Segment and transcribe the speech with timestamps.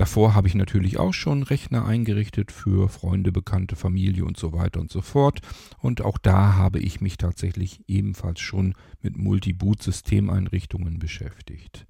[0.02, 4.80] Davor habe ich natürlich auch schon Rechner eingerichtet für Freunde, Bekannte, Familie und so weiter
[4.80, 5.38] und so fort.
[5.78, 11.86] Und auch da habe ich mich tatsächlich ebenfalls schon mit Multi-Boot-Systemeinrichtungen beschäftigt.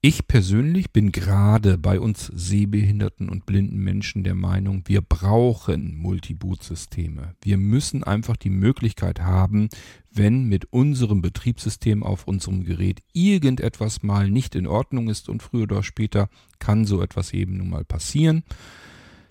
[0.00, 7.34] Ich persönlich bin gerade bei uns sehbehinderten und blinden Menschen der Meinung, wir brauchen Multiboot-Systeme.
[7.42, 9.68] Wir müssen einfach die Möglichkeit haben,
[10.12, 15.64] wenn mit unserem Betriebssystem auf unserem Gerät irgendetwas mal nicht in Ordnung ist und früher
[15.64, 16.28] oder später
[16.60, 18.44] kann so etwas eben nun mal passieren,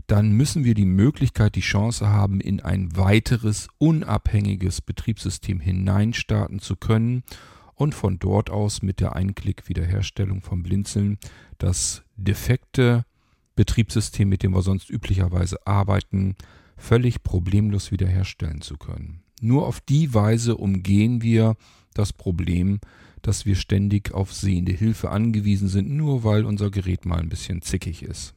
[0.05, 6.75] dann müssen wir die Möglichkeit, die Chance haben, in ein weiteres unabhängiges Betriebssystem hineinstarten zu
[6.75, 7.23] können
[7.77, 11.17] und von dort aus mit der Einklick-Wiederherstellung vom Blinzeln
[11.59, 13.05] das defekte
[13.55, 16.35] Betriebssystem, mit dem wir sonst üblicherweise arbeiten,
[16.75, 19.21] völlig problemlos wiederherstellen zu können.
[19.41, 21.55] Nur auf die Weise umgehen wir
[21.93, 22.79] das Problem,
[23.21, 27.61] dass wir ständig auf sehende Hilfe angewiesen sind, nur weil unser Gerät mal ein bisschen
[27.61, 28.36] zickig ist.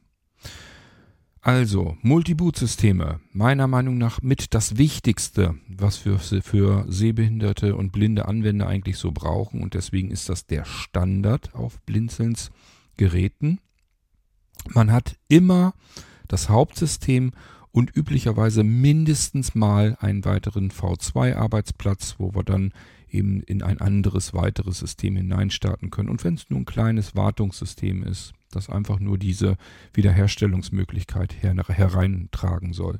[1.43, 8.67] Also, Multiboot-Systeme, meiner Meinung nach mit das Wichtigste, was wir für sehbehinderte und blinde Anwender
[8.67, 9.63] eigentlich so brauchen.
[9.63, 12.51] Und deswegen ist das der Standard auf Blinzelns
[12.95, 13.59] Geräten.
[14.69, 15.73] Man hat immer
[16.27, 17.31] das Hauptsystem
[17.71, 22.71] und üblicherweise mindestens mal einen weiteren V2-Arbeitsplatz, wo wir dann
[23.11, 26.09] eben in ein anderes weiteres System hineinstarten können.
[26.09, 29.57] Und wenn es nur ein kleines Wartungssystem ist, das einfach nur diese
[29.93, 32.99] Wiederherstellungsmöglichkeit her hereintragen soll.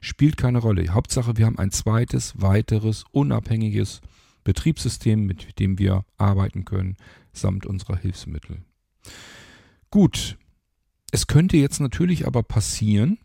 [0.00, 0.88] Spielt keine Rolle.
[0.88, 4.00] Hauptsache, wir haben ein zweites, weiteres, unabhängiges
[4.44, 6.96] Betriebssystem, mit dem wir arbeiten können,
[7.32, 8.62] samt unserer Hilfsmittel.
[9.90, 10.38] Gut,
[11.12, 13.18] es könnte jetzt natürlich aber passieren,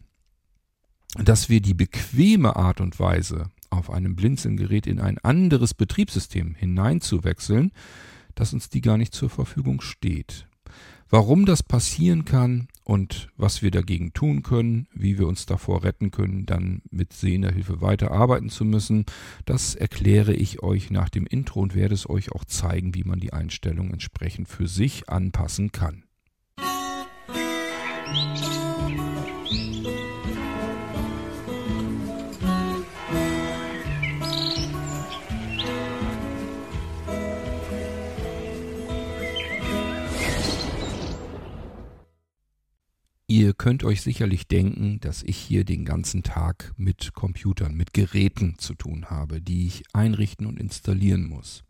[1.15, 7.71] dass wir die bequeme Art und Weise, auf einem Blinzelgerät in ein anderes Betriebssystem hineinzuwechseln,
[8.35, 10.47] dass uns die gar nicht zur Verfügung steht.
[11.09, 16.09] Warum das passieren kann und was wir dagegen tun können, wie wir uns davor retten
[16.11, 19.05] können, dann mit sehender Hilfe weiterarbeiten zu müssen,
[19.45, 23.19] das erkläre ich euch nach dem Intro und werde es euch auch zeigen, wie man
[23.19, 26.03] die Einstellung entsprechend für sich anpassen kann.
[28.15, 28.64] Musik
[43.37, 48.57] Ihr könnt euch sicherlich denken, dass ich hier den ganzen Tag mit Computern, mit Geräten
[48.59, 51.65] zu tun habe, die ich einrichten und installieren muss.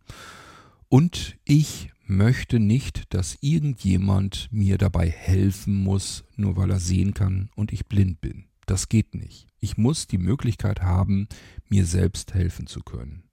[0.90, 7.50] Und ich möchte nicht, dass irgendjemand mir dabei helfen muss, nur weil er sehen kann
[7.56, 8.46] und ich blind bin.
[8.68, 9.48] Das geht nicht.
[9.60, 11.28] Ich muss die Möglichkeit haben,
[11.68, 13.25] mir selbst helfen zu können.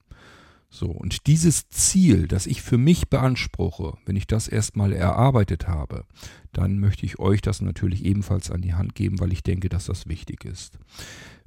[0.74, 6.06] So, und dieses Ziel, das ich für mich beanspruche, wenn ich das erstmal erarbeitet habe,
[6.54, 9.84] dann möchte ich euch das natürlich ebenfalls an die Hand geben, weil ich denke, dass
[9.84, 10.78] das wichtig ist.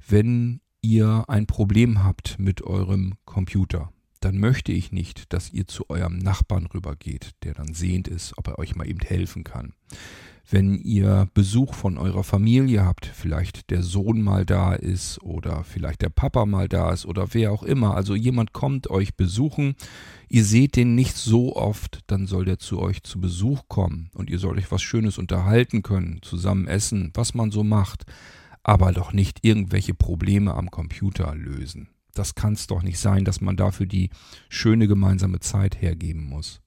[0.06, 3.92] Wenn ihr ein Problem habt mit eurem Computer,
[4.26, 8.48] dann möchte ich nicht, dass ihr zu eurem Nachbarn rübergeht, der dann sehend ist, ob
[8.48, 9.72] er euch mal eben helfen kann
[10.48, 16.02] wenn ihr Besuch von eurer Familie habt, vielleicht der Sohn mal da ist oder vielleicht
[16.02, 19.74] der Papa mal da ist oder wer auch immer, also jemand kommt euch besuchen,
[20.28, 24.30] ihr seht den nicht so oft, dann soll der zu euch zu Besuch kommen und
[24.30, 28.04] ihr sollt euch was Schönes unterhalten können, zusammen essen, was man so macht,
[28.62, 31.88] aber doch nicht irgendwelche Probleme am Computer lösen.
[32.18, 34.10] Das kann es doch nicht sein, dass man dafür die
[34.48, 36.60] schöne gemeinsame Zeit hergeben muss.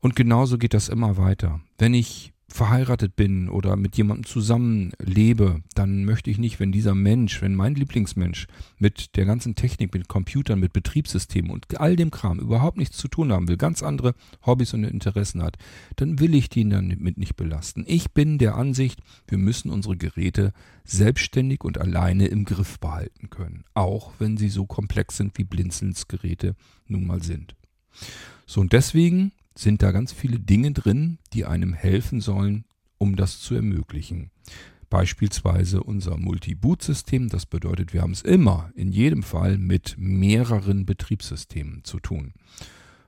[0.00, 1.60] Und genauso geht das immer weiter.
[1.78, 7.40] Wenn ich verheiratet bin oder mit jemandem zusammenlebe, dann möchte ich nicht, wenn dieser Mensch,
[7.40, 8.46] wenn mein Lieblingsmensch
[8.78, 13.08] mit der ganzen Technik, mit Computern, mit Betriebssystemen und all dem Kram überhaupt nichts zu
[13.08, 14.14] tun haben will, ganz andere
[14.44, 15.56] Hobbys und Interessen hat,
[15.96, 17.84] dann will ich den dann mit nicht belasten.
[17.86, 20.52] Ich bin der Ansicht, wir müssen unsere Geräte
[20.84, 26.08] selbstständig und alleine im Griff behalten können, auch wenn sie so komplex sind, wie Blinzelns
[26.08, 26.54] Geräte
[26.86, 27.54] nun mal sind.
[28.46, 32.64] So, und deswegen sind da ganz viele Dinge drin, die einem helfen sollen,
[32.98, 34.30] um das zu ermöglichen.
[34.90, 41.82] Beispielsweise unser Multi-Boot-System, das bedeutet, wir haben es immer, in jedem Fall mit mehreren Betriebssystemen
[41.84, 42.34] zu tun.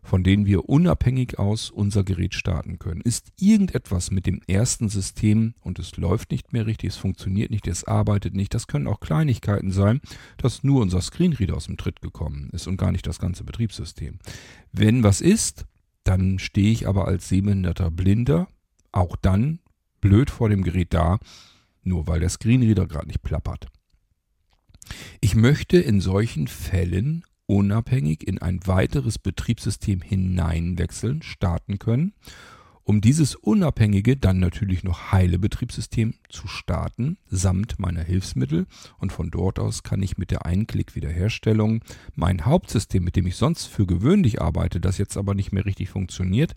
[0.05, 3.01] von denen wir unabhängig aus unser Gerät starten können.
[3.01, 7.67] Ist irgendetwas mit dem ersten System und es läuft nicht mehr richtig, es funktioniert nicht,
[7.67, 10.01] es arbeitet nicht, das können auch Kleinigkeiten sein,
[10.37, 14.19] dass nur unser Screenreader aus dem Tritt gekommen ist und gar nicht das ganze Betriebssystem.
[14.73, 15.65] Wenn was ist,
[16.05, 18.49] dann stehe ich aber als sehbehinderter Blinder
[18.93, 19.61] auch dann
[20.01, 21.19] blöd vor dem Gerät da,
[21.83, 23.67] nur weil der Screenreader gerade nicht plappert.
[25.21, 32.15] Ich möchte in solchen Fällen unabhängig in ein weiteres Betriebssystem hineinwechseln, starten können,
[32.85, 38.67] um dieses unabhängige, dann natürlich noch heile Betriebssystem zu starten, samt meiner Hilfsmittel.
[38.99, 41.83] Und von dort aus kann ich mit der Einklick-Wiederherstellung
[42.15, 45.89] mein Hauptsystem, mit dem ich sonst für gewöhnlich arbeite, das jetzt aber nicht mehr richtig
[45.89, 46.55] funktioniert,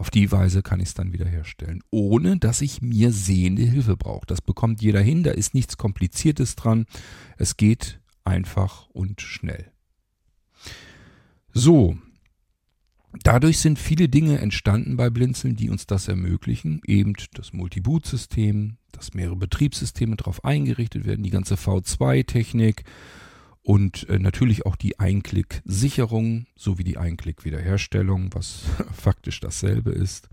[0.00, 4.24] auf die Weise kann ich es dann wiederherstellen, ohne dass ich mir sehende Hilfe brauche.
[4.24, 6.86] Das bekommt jeder hin, da ist nichts Kompliziertes dran.
[7.36, 9.70] Es geht einfach und schnell.
[11.52, 11.98] So,
[13.22, 16.80] dadurch sind viele Dinge entstanden bei Blinzeln, die uns das ermöglichen.
[16.86, 22.84] Eben das Multi-Boot-System, dass mehrere Betriebssysteme darauf eingerichtet werden, die ganze V2-Technik
[23.62, 28.62] und äh, natürlich auch die Einklick-Sicherung sowie die Einklick-Wiederherstellung, was
[28.92, 30.28] faktisch dasselbe ist.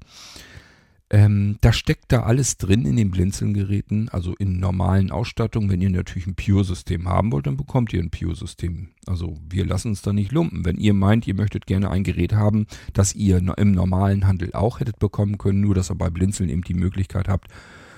[1.10, 5.70] Ähm, da steckt da alles drin in den Blinzelgeräten, also in normalen Ausstattungen.
[5.70, 8.90] Wenn ihr natürlich ein Pure-System haben wollt, dann bekommt ihr ein Pure-System.
[9.06, 10.66] Also wir lassen uns da nicht lumpen.
[10.66, 14.82] Wenn ihr meint, ihr möchtet gerne ein Gerät haben, das ihr im normalen Handel auch
[14.82, 17.48] hättet bekommen können, nur dass ihr bei Blinzeln eben die Möglichkeit habt,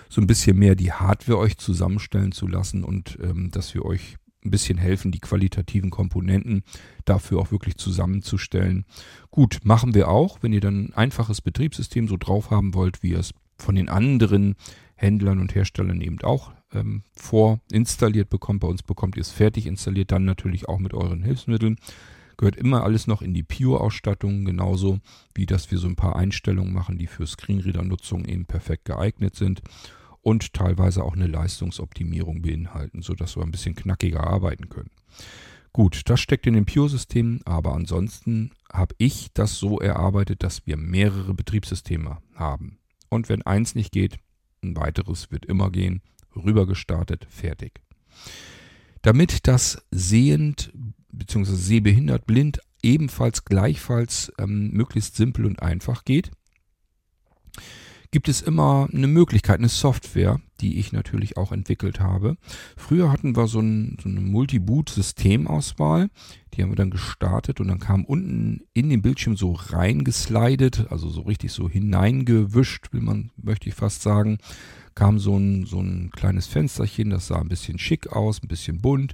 [0.07, 4.17] so ein bisschen mehr die Hardware euch zusammenstellen zu lassen und ähm, dass wir euch
[4.44, 6.63] ein bisschen helfen, die qualitativen Komponenten
[7.06, 8.86] dafür auch wirklich zusammenzustellen.
[9.31, 13.12] Gut, machen wir auch, wenn ihr dann ein einfaches Betriebssystem so drauf haben wollt, wie
[13.12, 14.56] ihr es von den anderen
[14.95, 18.62] Händlern und Herstellern eben auch ähm, vorinstalliert bekommt.
[18.62, 21.77] Bei uns bekommt ihr es fertig installiert, dann natürlich auch mit euren Hilfsmitteln.
[22.38, 25.00] Gehört immer alles noch in die Pure-Ausstattung, genauso
[25.35, 29.62] wie dass wir so ein paar Einstellungen machen, die für Screenreader-Nutzung eben perfekt geeignet sind
[30.21, 34.92] und teilweise auch eine Leistungsoptimierung beinhalten, sodass wir ein bisschen knackiger arbeiten können.
[35.71, 40.77] Gut, das steckt in dem Pure-System, aber ansonsten habe ich das so erarbeitet, dass wir
[40.77, 42.80] mehrere Betriebssysteme haben.
[43.10, 44.18] Und wenn eins nicht geht,
[44.63, 46.01] ein weiteres wird immer gehen,
[46.36, 47.81] rübergestartet, fertig.
[49.01, 50.74] Damit das sehend
[51.12, 51.54] bzw.
[51.54, 56.31] sehbehindert, blind ebenfalls gleichfalls ähm, möglichst simpel und einfach geht,
[58.11, 62.38] gibt es immer eine Möglichkeit, eine Software, die ich natürlich auch entwickelt habe.
[62.75, 66.09] Früher hatten wir so, ein, so eine Multi-Boot-Systemauswahl.
[66.53, 71.09] Die haben wir dann gestartet und dann kam unten in den Bildschirm so reingeslidet, also
[71.09, 74.39] so richtig so hineingewischt, will man, möchte ich fast sagen,
[74.95, 78.81] kam so ein, so ein kleines Fensterchen, das sah ein bisschen schick aus, ein bisschen
[78.81, 79.13] bunt.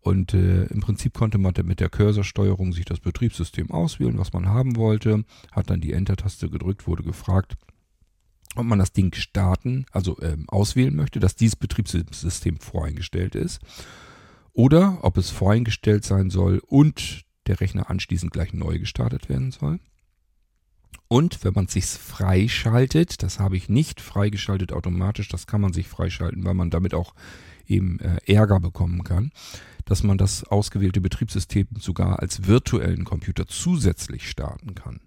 [0.00, 4.46] Und äh, im Prinzip konnte man mit der Cursorsteuerung sich das Betriebssystem auswählen, was man
[4.46, 7.56] haben wollte, hat dann die Enter-Taste gedrückt, wurde gefragt,
[8.56, 13.60] ob man das Ding starten, also ähm, auswählen möchte, dass dieses Betriebssystem voreingestellt ist.
[14.52, 19.78] Oder ob es voreingestellt sein soll und der Rechner anschließend gleich neu gestartet werden soll.
[21.08, 25.72] Und wenn man es sich freischaltet, das habe ich nicht freigeschaltet automatisch, das kann man
[25.72, 27.14] sich freischalten, weil man damit auch
[27.66, 29.30] eben äh, Ärger bekommen kann,
[29.86, 35.00] dass man das ausgewählte Betriebssystem sogar als virtuellen Computer zusätzlich starten kann.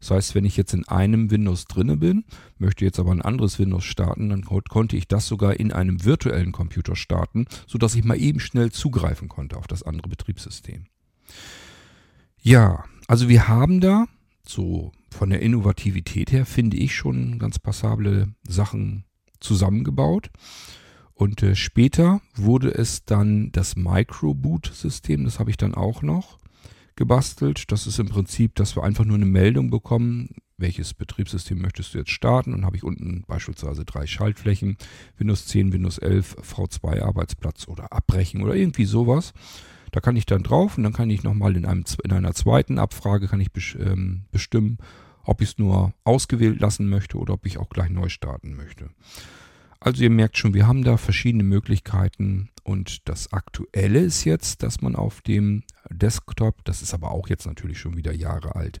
[0.00, 2.24] Das heißt, wenn ich jetzt in einem Windows drinne bin,
[2.58, 6.52] möchte jetzt aber ein anderes Windows starten, dann konnte ich das sogar in einem virtuellen
[6.52, 10.86] Computer starten, sodass ich mal eben schnell zugreifen konnte auf das andere Betriebssystem.
[12.42, 14.06] Ja, also wir haben da
[14.46, 19.04] so von der Innovativität her, finde ich, schon ganz passable Sachen
[19.40, 20.30] zusammengebaut.
[21.14, 26.39] Und äh, später wurde es dann das Microboot-System, das habe ich dann auch noch
[27.00, 27.72] gebastelt.
[27.72, 31.98] Das ist im Prinzip, dass wir einfach nur eine Meldung bekommen, welches Betriebssystem möchtest du
[31.98, 32.52] jetzt starten.
[32.52, 34.76] Und habe ich unten beispielsweise drei Schaltflächen,
[35.16, 39.32] Windows 10, Windows 11, V2 Arbeitsplatz oder Abbrechen oder irgendwie sowas.
[39.92, 43.28] Da kann ich dann drauf und dann kann ich nochmal in, in einer zweiten Abfrage
[43.28, 44.76] kann ich ähm, bestimmen,
[45.24, 48.90] ob ich es nur ausgewählt lassen möchte oder ob ich auch gleich neu starten möchte.
[49.80, 54.80] Also ihr merkt schon, wir haben da verschiedene Möglichkeiten und das Aktuelle ist jetzt, dass
[54.80, 58.80] man auf dem Desktop, das ist aber auch jetzt natürlich schon wieder Jahre alt,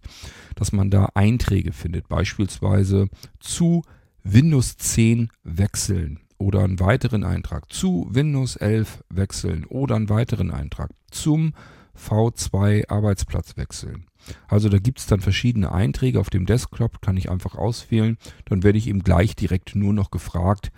[0.54, 3.08] dass man da Einträge findet, beispielsweise
[3.40, 3.82] zu
[4.22, 10.90] Windows 10 wechseln oder einen weiteren Eintrag zu Windows 11 wechseln oder einen weiteren Eintrag
[11.10, 11.52] zum
[11.98, 14.06] V2 Arbeitsplatz wechseln.
[14.46, 18.18] Also da gibt es dann verschiedene Einträge auf dem Desktop, kann ich einfach auswählen.
[18.44, 20.70] Dann werde ich eben gleich direkt nur noch gefragt,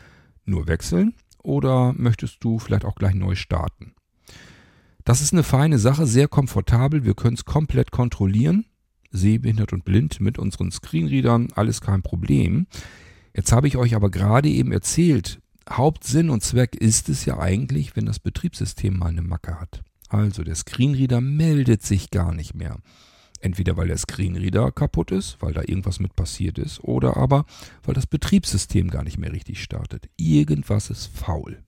[0.46, 1.12] nur wechseln
[1.42, 3.94] oder möchtest du vielleicht auch gleich neu starten?
[5.04, 7.04] Das ist eine feine Sache, sehr komfortabel.
[7.04, 8.66] Wir können es komplett kontrollieren.
[9.14, 12.66] sehbehindert und blind mit unseren Screenreadern, alles kein Problem.
[13.34, 17.94] Jetzt habe ich euch aber gerade eben erzählt, Hauptsinn und Zweck ist es ja eigentlich,
[17.94, 19.82] wenn das Betriebssystem mal eine Macke hat.
[20.08, 22.78] Also der Screenreader meldet sich gar nicht mehr.
[23.42, 27.44] Entweder weil der Screenreader kaputt ist, weil da irgendwas mit passiert ist, oder aber
[27.82, 30.08] weil das Betriebssystem gar nicht mehr richtig startet.
[30.16, 31.58] Irgendwas ist faul.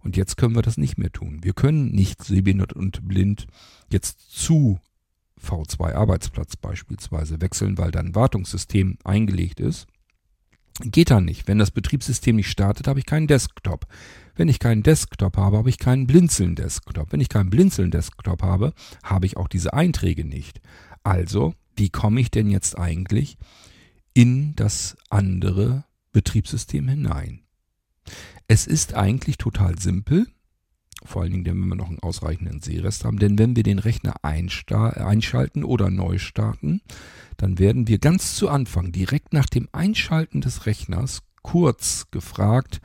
[0.00, 1.40] Und jetzt können wir das nicht mehr tun.
[1.42, 3.46] Wir können nicht sehbehindert und blind
[3.90, 4.80] jetzt zu
[5.38, 9.86] V2 Arbeitsplatz beispielsweise wechseln, weil da ein Wartungssystem eingelegt ist.
[10.80, 11.46] Geht da nicht.
[11.46, 13.86] Wenn das Betriebssystem nicht startet, habe ich keinen Desktop.
[14.36, 17.12] Wenn ich keinen Desktop habe, habe ich keinen Blinzeln-Desktop.
[17.12, 18.72] Wenn ich keinen Blinzeln-Desktop habe,
[19.02, 20.60] habe ich auch diese Einträge nicht.
[21.02, 23.36] Also, wie komme ich denn jetzt eigentlich
[24.12, 27.42] in das andere Betriebssystem hinein?
[28.48, 30.26] Es ist eigentlich total simpel,
[31.04, 34.24] vor allen Dingen, wenn wir noch einen ausreichenden Sehrest haben, denn wenn wir den Rechner
[34.24, 36.80] einschalten oder neu starten,
[37.36, 42.80] dann werden wir ganz zu Anfang, direkt nach dem Einschalten des Rechners, kurz gefragt,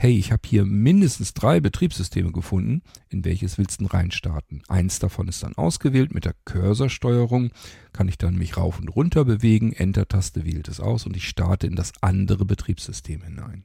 [0.00, 4.62] hey, ich habe hier mindestens drei Betriebssysteme gefunden, in welches willst du reinstarten?
[4.68, 7.50] Eins davon ist dann ausgewählt mit der Cursorsteuerung,
[7.92, 11.66] kann ich dann mich rauf und runter bewegen, Enter-Taste wählt es aus und ich starte
[11.66, 13.64] in das andere Betriebssystem hinein.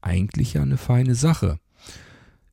[0.00, 1.58] Eigentlich ja eine feine Sache.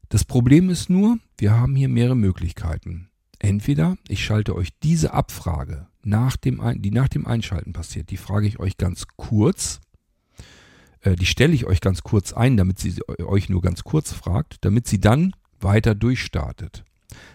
[0.10, 3.12] Das Problem ist nur, wir haben hier mehrere Möglichkeiten.
[3.38, 8.48] Entweder ich schalte euch diese Abfrage, nach dem, die nach dem Einschalten passiert, die frage
[8.48, 9.82] ich euch ganz kurz,
[11.02, 14.58] äh, die stelle ich euch ganz kurz ein, damit sie euch nur ganz kurz fragt,
[14.62, 16.84] damit sie dann weiter durchstartet.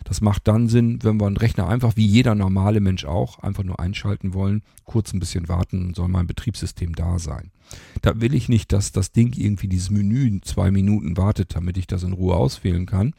[0.05, 3.63] Das macht dann Sinn, wenn wir einen Rechner einfach wie jeder normale Mensch auch einfach
[3.63, 7.51] nur einschalten wollen, kurz ein bisschen warten, soll mein Betriebssystem da sein.
[8.03, 11.87] Da will ich nicht, dass das Ding irgendwie dieses Menü zwei Minuten wartet, damit ich
[11.87, 13.15] das in Ruhe auswählen kann,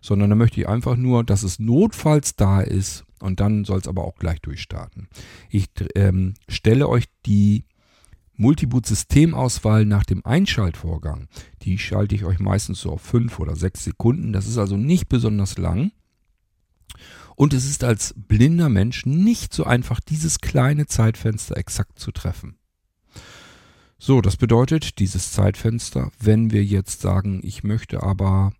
[0.00, 3.88] sondern da möchte ich einfach nur, dass es notfalls da ist und dann soll es
[3.88, 5.08] aber auch gleich durchstarten.
[5.50, 7.64] Ich ähm, stelle euch die
[8.38, 11.28] Multiboot-Systemauswahl nach dem Einschaltvorgang,
[11.62, 14.32] die schalte ich euch meistens so auf fünf oder sechs Sekunden.
[14.32, 15.92] Das ist also nicht besonders lang.
[17.36, 22.56] Und es ist als blinder Mensch nicht so einfach, dieses kleine Zeitfenster exakt zu treffen.
[23.98, 28.52] So, das bedeutet, dieses Zeitfenster, wenn wir jetzt sagen, ich möchte aber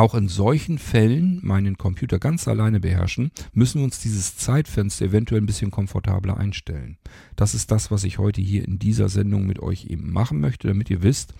[0.00, 5.42] auch in solchen Fällen meinen Computer ganz alleine beherrschen, müssen wir uns dieses Zeitfenster eventuell
[5.42, 6.96] ein bisschen komfortabler einstellen.
[7.36, 10.68] Das ist das, was ich heute hier in dieser Sendung mit euch eben machen möchte,
[10.68, 11.34] damit ihr wisst,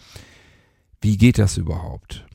[1.00, 2.26] wie geht das überhaupt?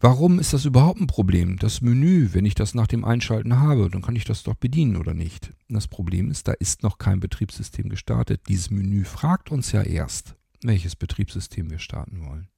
[0.00, 1.58] Warum ist das überhaupt ein Problem?
[1.58, 4.96] Das Menü, wenn ich das nach dem Einschalten habe, dann kann ich das doch bedienen
[4.96, 5.52] oder nicht.
[5.68, 8.40] Das Problem ist, da ist noch kein Betriebssystem gestartet.
[8.48, 12.48] Dieses Menü fragt uns ja erst, welches Betriebssystem wir starten wollen.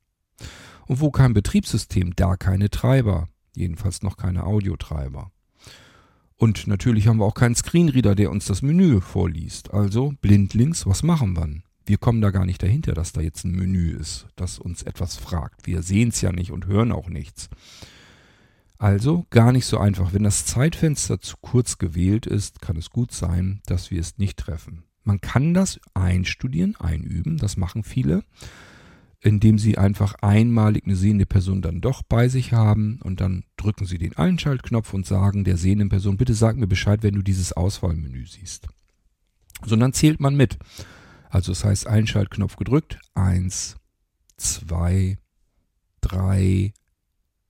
[0.87, 3.29] Und wo kein Betriebssystem, da keine Treiber.
[3.55, 5.31] Jedenfalls noch keine Audiotreiber.
[6.37, 9.73] Und natürlich haben wir auch keinen Screenreader, der uns das Menü vorliest.
[9.73, 11.63] Also blindlings, was machen wir?
[11.87, 15.17] Wir kommen da gar nicht dahinter, dass da jetzt ein Menü ist, das uns etwas
[15.17, 15.67] fragt.
[15.67, 17.49] Wir sehen es ja nicht und hören auch nichts.
[18.77, 20.13] Also gar nicht so einfach.
[20.13, 24.39] Wenn das Zeitfenster zu kurz gewählt ist, kann es gut sein, dass wir es nicht
[24.39, 24.83] treffen.
[25.05, 28.25] Man kann das einstudieren, einüben, das machen viele
[29.21, 33.87] indem sie einfach einmalig eine sehende Person dann doch bei sich haben und dann drücken
[33.87, 37.53] sie den Einschaltknopf und sagen der sehenden Person, bitte sag mir Bescheid, wenn du dieses
[37.53, 38.69] Auswahlmenü siehst.
[39.65, 40.59] Sondern zählt man mit.
[41.29, 43.77] Also das heißt Einschaltknopf gedrückt, eins,
[44.37, 45.19] zwei,
[46.01, 46.73] drei,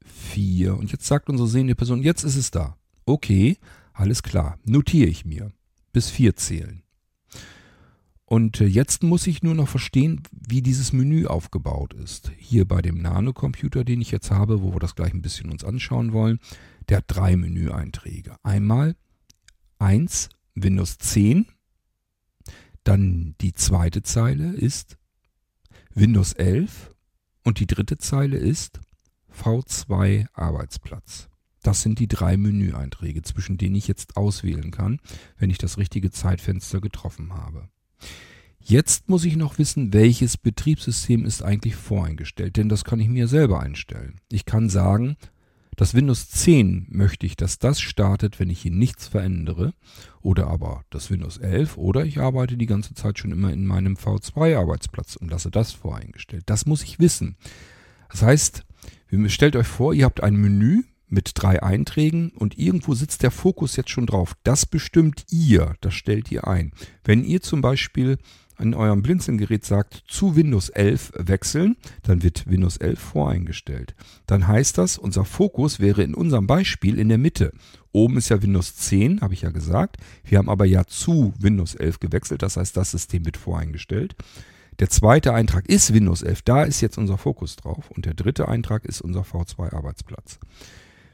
[0.05, 2.77] vier und jetzt sagt unsere sehende Person, jetzt ist es da.
[3.05, 3.59] Okay,
[3.93, 5.53] alles klar, notiere ich mir.
[5.93, 6.83] Bis vier zählen.
[8.27, 12.33] Und äh, jetzt muss ich nur noch verstehen, wie dieses Menü aufgebaut ist.
[12.37, 15.63] Hier bei dem Nano-Computer, den ich jetzt habe, wo wir das gleich ein bisschen uns
[15.63, 16.41] anschauen wollen,
[16.89, 18.37] der hat drei Menüeinträge.
[18.43, 18.97] Einmal
[19.79, 21.47] 1 Windows 10,
[22.83, 24.97] dann die zweite Zeile ist
[25.95, 26.95] Windows 11
[27.45, 28.81] und die dritte Zeile ist
[29.33, 31.29] V2 Arbeitsplatz.
[31.63, 35.01] Das sind die drei Menüeinträge, zwischen denen ich jetzt auswählen kann,
[35.37, 37.69] wenn ich das richtige Zeitfenster getroffen habe.
[38.61, 43.29] Jetzt muss ich noch wissen, welches Betriebssystem ist eigentlich voreingestellt, denn das kann ich mir
[43.29, 44.21] selber einstellen.
[44.29, 45.17] Ich kann sagen,
[45.77, 49.75] das Windows 10 möchte ich, dass das startet, wenn ich hier nichts verändere.
[50.23, 53.95] Oder aber das Windows 11 oder ich arbeite die ganze Zeit schon immer in meinem
[53.95, 56.45] V2-Arbeitsplatz und lasse das voreingestellt.
[56.47, 57.37] Das muss ich wissen.
[58.11, 58.65] Das heißt,
[59.27, 63.77] stellt euch vor, ihr habt ein Menü mit drei Einträgen und irgendwo sitzt der Fokus
[63.77, 64.35] jetzt schon drauf.
[64.43, 66.73] Das bestimmt ihr, das stellt ihr ein.
[67.05, 68.19] Wenn ihr zum Beispiel
[68.57, 73.95] an eurem Blinzeln-Gerät sagt, zu Windows 11 wechseln, dann wird Windows 11 voreingestellt.
[74.27, 77.53] Dann heißt das, unser Fokus wäre in unserem Beispiel in der Mitte.
[77.93, 79.97] Oben ist ja Windows 10, habe ich ja gesagt.
[80.25, 84.17] Wir haben aber ja zu Windows 11 gewechselt, das heißt, das System wird voreingestellt.
[84.79, 87.91] Der zweite Eintrag ist Windows 11, da ist jetzt unser Fokus drauf.
[87.91, 90.39] Und der dritte Eintrag ist unser V2-Arbeitsplatz.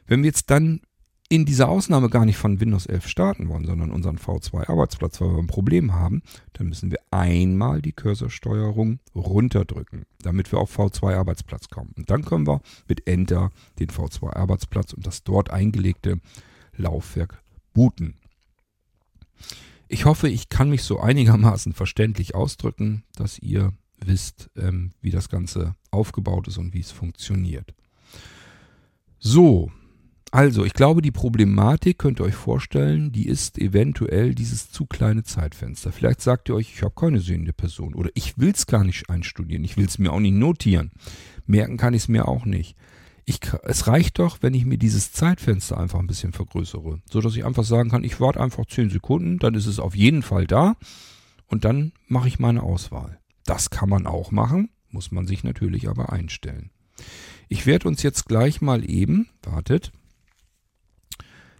[0.07, 0.81] Wenn wir jetzt dann
[1.29, 5.39] in dieser Ausnahme gar nicht von Windows 11 starten wollen, sondern unseren V2-Arbeitsplatz, weil wir
[5.39, 6.21] ein Problem haben,
[6.53, 11.93] dann müssen wir einmal die Cursorsteuerung runterdrücken, damit wir auf V2-Arbeitsplatz kommen.
[11.97, 16.19] Und dann können wir mit Enter den V2-Arbeitsplatz und das dort eingelegte
[16.75, 17.41] Laufwerk
[17.73, 18.15] booten.
[19.87, 23.73] Ich hoffe, ich kann mich so einigermaßen verständlich ausdrücken, dass ihr
[24.05, 27.73] wisst, ähm, wie das Ganze aufgebaut ist und wie es funktioniert.
[29.19, 29.71] So,
[30.33, 35.21] also, ich glaube, die Problematik könnt ihr euch vorstellen, die ist eventuell dieses zu kleine
[35.21, 35.91] Zeitfenster.
[35.91, 39.11] Vielleicht sagt ihr euch, ich habe keine sehende Person oder ich will es gar nicht
[39.11, 40.89] einstudieren, ich will es mir auch nicht notieren.
[41.45, 42.75] Merken kann ich es mir auch nicht.
[43.25, 47.35] Ich, es reicht doch, wenn ich mir dieses Zeitfenster einfach ein bisschen vergrößere, so dass
[47.35, 50.47] ich einfach sagen kann, ich warte einfach 10 Sekunden, dann ist es auf jeden Fall
[50.47, 50.77] da
[51.45, 53.19] und dann mache ich meine Auswahl.
[53.45, 56.71] Das kann man auch machen, muss man sich natürlich aber einstellen.
[57.49, 59.91] Ich werde uns jetzt gleich mal eben, wartet,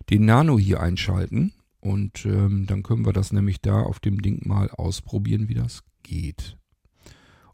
[0.10, 4.48] den Nano hier einschalten und ähm, dann können wir das nämlich da auf dem Ding
[4.48, 6.58] mal ausprobieren, wie das geht.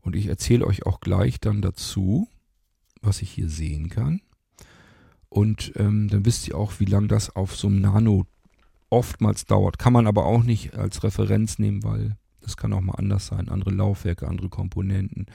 [0.01, 2.27] Und ich erzähle euch auch gleich dann dazu,
[3.01, 4.21] was ich hier sehen kann.
[5.29, 8.25] Und ähm, dann wisst ihr auch, wie lange das auf so einem Nano
[8.89, 9.77] oftmals dauert.
[9.77, 13.49] Kann man aber auch nicht als Referenz nehmen, weil das kann auch mal anders sein.
[13.49, 15.27] Andere Laufwerke, andere Komponenten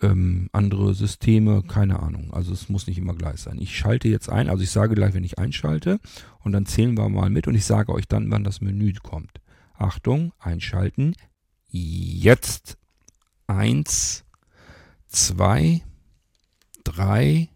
[0.00, 2.32] ähm, andere Systeme, keine Ahnung.
[2.32, 3.58] Also es muss nicht immer gleich sein.
[3.60, 6.00] Ich schalte jetzt ein, also ich sage gleich, wenn ich einschalte
[6.40, 9.40] und dann zählen wir mal mit und ich sage euch dann, wann das Menü kommt.
[9.74, 11.14] Achtung, einschalten.
[11.68, 12.76] Jetzt.
[13.46, 14.24] Eins,
[15.06, 15.82] zwei,
[16.84, 17.48] drei,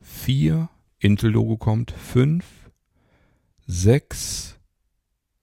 [0.00, 0.68] vier.
[0.98, 1.90] Intel-Logo kommt.
[1.90, 2.44] Fünf,
[3.66, 4.58] sechs,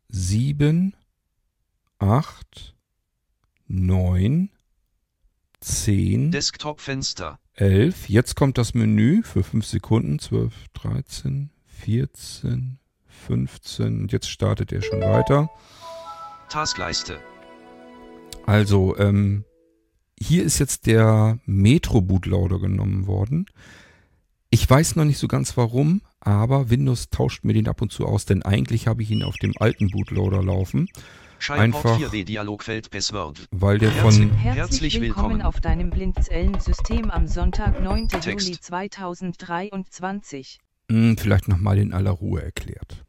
[0.09, 0.95] sieben,
[1.99, 2.75] acht,
[3.67, 4.49] neun,
[5.61, 8.09] 10, Desktop-Fenster, 11.
[8.09, 10.19] Jetzt kommt das Menü für 5 Sekunden.
[10.19, 14.01] 12, 13, 14, 15.
[14.01, 15.49] Und jetzt startet er schon weiter.
[16.49, 17.19] Taskleiste,
[18.45, 19.45] Also, ähm,
[20.19, 23.45] hier ist jetzt der Metro Bootloader genommen worden.
[24.49, 28.05] Ich weiß noch nicht so ganz warum, aber Windows tauscht mir den ab und zu
[28.05, 30.89] aus, denn eigentlich habe ich ihn auf dem alten Bootloader laufen.
[31.49, 33.47] Einfach- 4W Dialogfeld Password.
[33.51, 38.21] Weil der Herzlich- von, Herzlich willkommen auf deinem Blindzellensystem am Sonntag, 9.
[38.21, 38.47] Text.
[38.47, 40.59] Juli 2023.
[40.89, 43.03] Hm, vielleicht nochmal in aller Ruhe erklärt.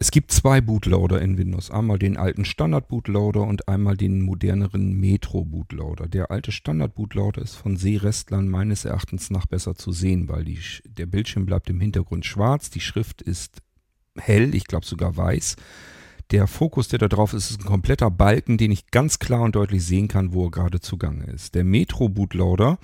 [0.00, 1.70] Es gibt zwei Bootloader in Windows.
[1.70, 6.08] Einmal den alten Standard-Bootloader und einmal den moderneren Metro-Bootloader.
[6.08, 11.06] Der alte Standard-Bootloader ist von Seerestlern meines Erachtens nach besser zu sehen, weil die, der
[11.06, 13.58] Bildschirm bleibt im Hintergrund schwarz, die Schrift ist
[14.18, 15.54] hell, ich glaube sogar weiß.
[16.30, 19.56] Der Fokus, der da drauf ist, ist ein kompletter Balken, den ich ganz klar und
[19.56, 21.56] deutlich sehen kann, wo er gerade zugange ist.
[21.56, 22.78] Der Metro-Bootloader,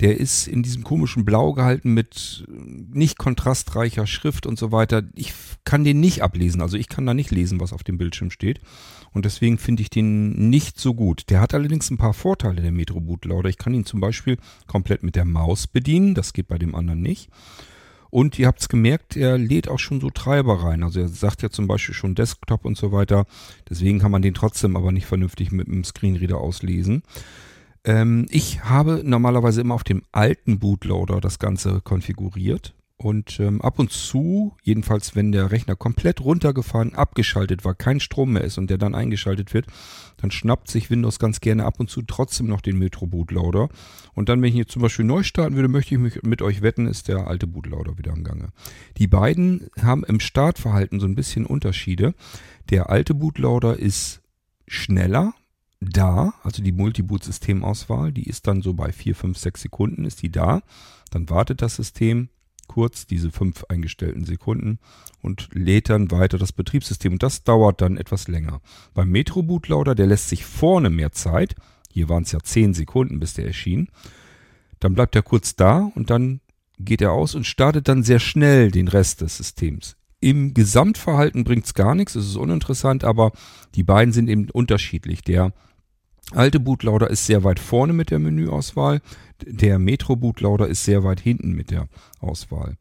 [0.00, 2.52] der ist in diesem komischen Blau gehalten mit äh,
[2.92, 5.02] nicht kontrastreicher Schrift und so weiter.
[5.14, 5.32] Ich
[5.64, 8.60] kann den nicht ablesen, also ich kann da nicht lesen, was auf dem Bildschirm steht.
[9.12, 11.30] Und deswegen finde ich den nicht so gut.
[11.30, 13.48] Der hat allerdings ein paar Vorteile, der Metro Bootloader.
[13.48, 14.36] Ich kann ihn zum Beispiel
[14.66, 17.30] komplett mit der Maus bedienen, das geht bei dem anderen nicht.
[18.10, 20.82] Und ihr habt es gemerkt, er lädt auch schon so Treiber rein.
[20.82, 23.24] Also er sagt ja zum Beispiel schon Desktop und so weiter.
[23.68, 27.02] Deswegen kann man den trotzdem aber nicht vernünftig mit dem Screenreader auslesen.
[27.84, 32.74] Ähm, ich habe normalerweise immer auf dem alten Bootloader das Ganze konfiguriert.
[33.02, 38.34] Und ähm, ab und zu, jedenfalls wenn der Rechner komplett runtergefahren, abgeschaltet war, kein Strom
[38.34, 39.68] mehr ist und der dann eingeschaltet wird,
[40.18, 43.70] dann schnappt sich Windows ganz gerne ab und zu trotzdem noch den Metro Bootloader.
[44.12, 46.60] Und dann, wenn ich hier zum Beispiel neu starten würde, möchte ich mich mit euch
[46.60, 48.50] wetten, ist der alte Bootloader wieder am Gange.
[48.98, 52.14] Die beiden haben im Startverhalten so ein bisschen Unterschiede.
[52.68, 54.20] Der alte Bootloader ist
[54.66, 55.32] schneller,
[55.80, 60.30] da, also die Multiboot-Systemauswahl, die ist dann so bei 4, 5, 6 Sekunden ist die
[60.30, 60.60] da.
[61.10, 62.28] Dann wartet das System
[62.70, 64.78] kurz, diese fünf eingestellten Sekunden
[65.22, 67.14] und lädt dann weiter das Betriebssystem.
[67.14, 68.60] Und das dauert dann etwas länger.
[68.94, 71.56] Beim Metro Bootloader, der lässt sich vorne mehr Zeit.
[71.90, 73.88] Hier waren es ja 10 Sekunden, bis der erschien.
[74.78, 76.40] Dann bleibt er kurz da und dann
[76.78, 79.96] geht er aus und startet dann sehr schnell den Rest des Systems.
[80.20, 83.32] Im Gesamtverhalten bringt es gar nichts, es ist uninteressant, aber
[83.74, 85.22] die beiden sind eben unterschiedlich.
[85.22, 85.52] Der
[86.30, 89.00] alte Bootloader ist sehr weit vorne mit der Menüauswahl,
[89.46, 91.88] der Metro Bootloader ist sehr weit hinten mit der
[92.20, 92.76] Auswahl.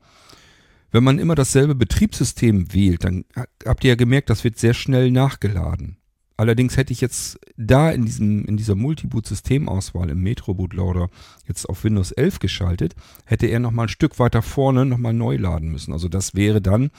[0.92, 3.26] Wenn man immer dasselbe Betriebssystem wählt, dann
[3.66, 5.98] habt ihr ja gemerkt, das wird sehr schnell nachgeladen.
[6.36, 11.10] Allerdings hätte ich jetzt da in, diesem, in dieser Multiboot-Systemauswahl im Metro Bootloader
[11.46, 12.96] jetzt auf Windows 11 geschaltet,
[13.26, 15.92] hätte er nochmal ein Stück weiter vorne nochmal neu laden müssen.
[15.92, 16.92] Also das wäre dann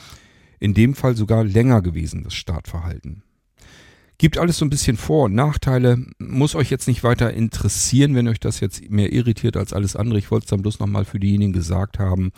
[0.58, 3.22] in dem Fall sogar länger gewesen, das Startverhalten.
[4.20, 6.04] Gibt alles so ein bisschen Vor- und Nachteile.
[6.18, 10.18] Muss euch jetzt nicht weiter interessieren, wenn euch das jetzt mehr irritiert als alles andere.
[10.18, 12.30] Ich wollte es dann bloß nochmal für diejenigen gesagt haben,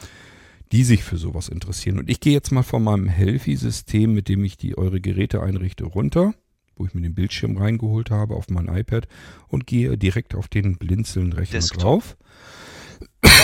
[0.70, 1.98] die sich für sowas interessieren.
[1.98, 5.82] Und ich gehe jetzt mal von meinem Healthy-System, mit dem ich die eure Geräte einrichte,
[5.82, 6.34] runter,
[6.76, 9.08] wo ich mir den Bildschirm reingeholt habe auf mein iPad
[9.48, 12.16] und gehe direkt auf den Blinzeln-Rechner drauf.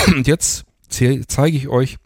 [0.06, 1.96] Und jetzt zeige ich euch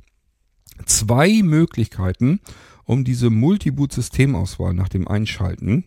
[0.87, 2.41] zwei Möglichkeiten,
[2.85, 5.85] um diese Multiboot-Systemauswahl nach dem Einschalten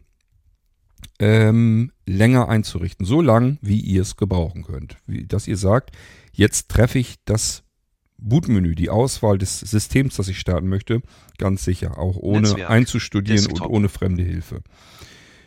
[1.19, 3.05] ähm, länger einzurichten.
[3.05, 4.97] So lang, wie ihr es gebrauchen könnt.
[5.07, 5.91] Wie, dass ihr sagt,
[6.33, 7.63] jetzt treffe ich das
[8.17, 11.01] Bootmenü, die Auswahl des Systems, das ich starten möchte,
[11.37, 13.67] ganz sicher, auch ohne Netzwerk, einzustudieren Desktop.
[13.67, 14.61] und ohne fremde Hilfe.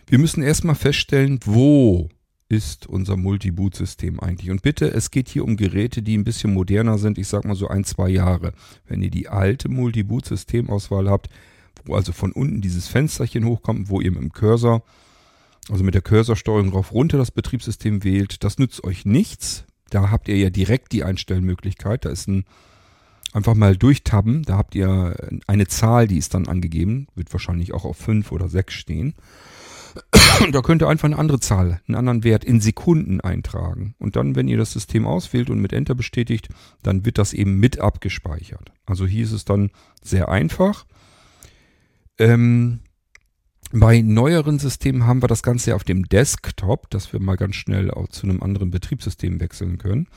[0.07, 2.09] Wir müssen erstmal feststellen, wo
[2.49, 4.51] ist unser Multi-Boot-System eigentlich.
[4.51, 7.55] Und bitte, es geht hier um Geräte, die ein bisschen moderner sind, ich sag mal
[7.55, 8.53] so ein, zwei Jahre.
[8.87, 11.29] Wenn ihr die alte Multi-Boot-Systemauswahl habt,
[11.85, 14.83] wo also von unten dieses Fensterchen hochkommt, wo ihr mit dem Cursor,
[15.71, 19.65] also mit der Cursorsteuerung rauf runter das Betriebssystem wählt, das nützt euch nichts.
[19.91, 22.05] Da habt ihr ja direkt die Einstellmöglichkeit.
[22.05, 22.45] Da ist ein
[23.33, 24.43] einfach mal durchtabben.
[24.43, 27.09] Da habt ihr eine Zahl, die ist dann angegeben.
[27.15, 29.15] Wird wahrscheinlich auch auf 5 oder 6 stehen.
[30.53, 33.97] Da könnt ihr einfach eine andere Zahl, einen anderen Wert in Sekunden eintragen.
[33.99, 36.49] Und dann, wenn ihr das System auswählt und mit Enter bestätigt,
[36.85, 38.71] dann wird das eben mit abgespeichert.
[38.87, 40.87] Also hier ist es dann sehr einfach.
[42.19, 42.81] Ähm,
[43.73, 47.91] bei neueren Systemen haben wir das Ganze auf dem Desktop, dass wir mal ganz schnell
[47.91, 50.09] auch zu einem anderen Betriebssystem wechseln können.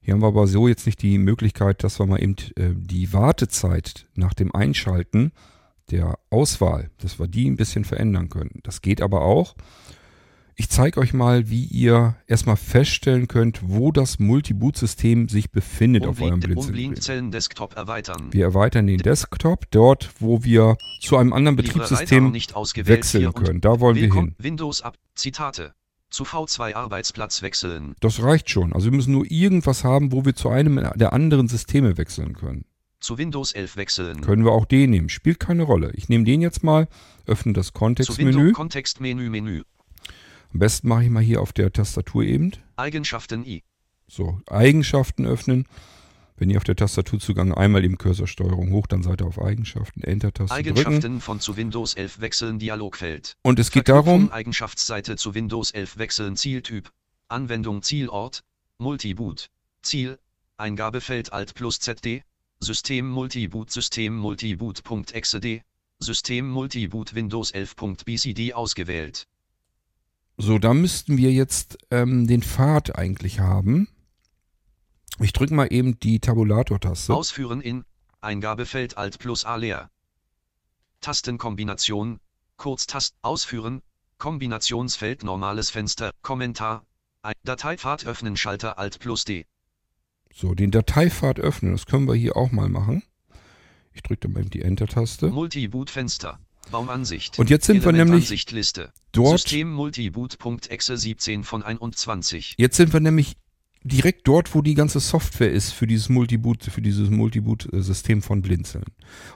[0.00, 3.12] Hier haben wir aber so jetzt nicht die Möglichkeit, dass wir mal eben äh, die
[3.12, 5.32] Wartezeit nach dem Einschalten
[5.90, 8.60] der Auswahl, dass wir die ein bisschen verändern können.
[8.62, 9.54] Das geht aber auch.
[10.56, 16.20] Ich zeige euch mal, wie ihr erstmal feststellen könnt, wo das Multi-Boot-System sich befindet auf
[16.20, 17.32] eurem Blinzeln.
[17.32, 18.28] Desktop erweitern.
[18.30, 23.60] Wir erweitern den Desktop dort, wo wir zu einem anderen Betriebssystem wechseln können.
[23.60, 24.34] Da wollen wir hin.
[24.38, 24.96] Windows ab.
[25.16, 25.74] Zitate.
[26.10, 27.96] Zu V2 Arbeitsplatz wechseln.
[27.98, 28.72] Das reicht schon.
[28.72, 32.64] Also wir müssen nur irgendwas haben, wo wir zu einem der anderen Systeme wechseln können.
[33.00, 34.20] Zu Windows 11 wechseln.
[34.20, 35.08] Können wir auch den nehmen.
[35.08, 35.90] Spielt keine Rolle.
[35.94, 36.86] Ich nehme den jetzt mal,
[37.26, 38.52] öffne das Kontextmenü.
[38.52, 39.62] Kontextmenü Menü.
[40.54, 42.52] Am besten mache ich mal hier auf der Tastatur eben.
[42.76, 43.64] Eigenschaften I.
[44.06, 45.66] So, Eigenschaften öffnen.
[46.36, 50.04] Wenn ihr auf der Tastatur zugang einmal im Cursorsteuerung hoch, dann seid ihr auf Eigenschaften,
[50.04, 50.78] Enter-Taste drücken.
[50.78, 53.36] Eigenschaften von zu Windows 11 wechseln Dialogfeld.
[53.42, 56.92] Und es geht Verknüpfung darum, Eigenschaftsseite zu Windows 11 wechseln Zieltyp.
[57.26, 58.44] Anwendung Zielort.
[58.78, 59.50] Multiboot.
[59.82, 60.20] Ziel.
[60.56, 62.22] Eingabefeld Alt plus ZD.
[62.60, 65.62] System Multiboot System Multiboot.exe
[65.98, 69.26] System Multiboot Windows 11.bcd ausgewählt.
[70.36, 73.88] So, da müssten wir jetzt ähm, den Pfad eigentlich haben.
[75.20, 77.14] Ich drücke mal eben die Tabulator-Taste.
[77.14, 77.84] Ausführen in
[78.20, 79.90] Eingabefeld Alt plus A leer.
[81.00, 82.18] Tastenkombination.
[82.56, 83.82] Kurztast Ausführen.
[84.18, 86.10] Kombinationsfeld normales Fenster.
[86.22, 86.84] Kommentar.
[87.44, 89.46] Dateipfad öffnen Schalter Alt plus D.
[90.32, 93.02] So, den Dateipfad öffnen, das können wir hier auch mal machen.
[93.92, 95.28] Ich drücke dann mal eben die Enter-Taste.
[95.28, 96.40] Multiboot Fenster.
[96.70, 97.38] Baumansicht.
[97.38, 98.92] Und jetzt sind wir nämlich Elementansichtliste.
[99.12, 102.54] dort- System Multiboot.exe 17 von 21.
[102.58, 103.36] Jetzt sind wir nämlich
[103.82, 108.84] direkt dort, wo die ganze Software ist für dieses Multiboot, für dieses Multiboot-System von Blinzeln.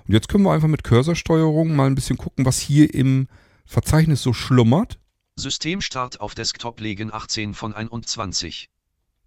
[0.07, 3.29] Und jetzt können wir einfach mit Cursorsteuerung mal ein bisschen gucken, was hier im
[3.67, 4.99] Verzeichnis so schlummert.
[5.37, 8.71] Systemstart auf Desktop legen 18 von 21.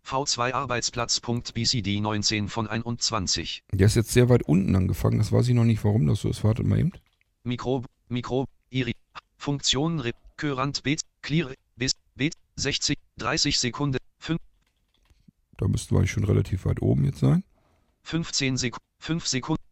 [0.04, 3.64] V2 Arbeitsplatz.bcd 19 von 21.
[3.72, 5.20] Der ist jetzt sehr weit unten angefangen.
[5.20, 6.44] Das weiß ich noch nicht, warum das so ist.
[6.44, 6.92] Wartet mal eben.
[7.44, 8.94] Mikro, Mikro, Iri,
[9.38, 14.40] Funktion, Rep, Current, Bet, Clear, bis, Bet, 60, 30 Sekunden, 5,
[15.58, 17.44] Da müssten wir eigentlich schon relativ weit oben jetzt sein.
[18.04, 19.64] 15 Sekunden, 5 Sekunden,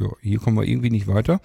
[0.00, 1.40] Ja, hier kommen wir irgendwie nicht weiter.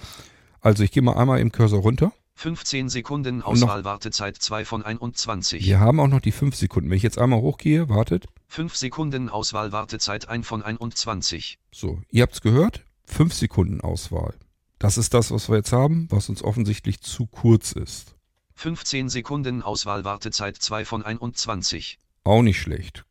[0.61, 2.13] Also ich gehe mal einmal im Cursor runter.
[2.35, 5.65] 15 Sekunden, Auswahlwartezeit 2 von 21.
[5.65, 6.89] Wir haben auch noch die 5 Sekunden.
[6.89, 8.27] Wenn ich jetzt einmal hochgehe, wartet.
[8.47, 11.59] 5 Sekunden, Auswahlwartezeit 1 von 21.
[11.73, 12.85] So, ihr habt's gehört.
[13.07, 14.35] 5 Sekunden Auswahl.
[14.79, 18.15] Das ist das, was wir jetzt haben, was uns offensichtlich zu kurz ist.
[18.55, 21.99] 15 Sekunden, Auswahlwartezeit 2 von 21.
[22.23, 23.05] Auch nicht schlecht.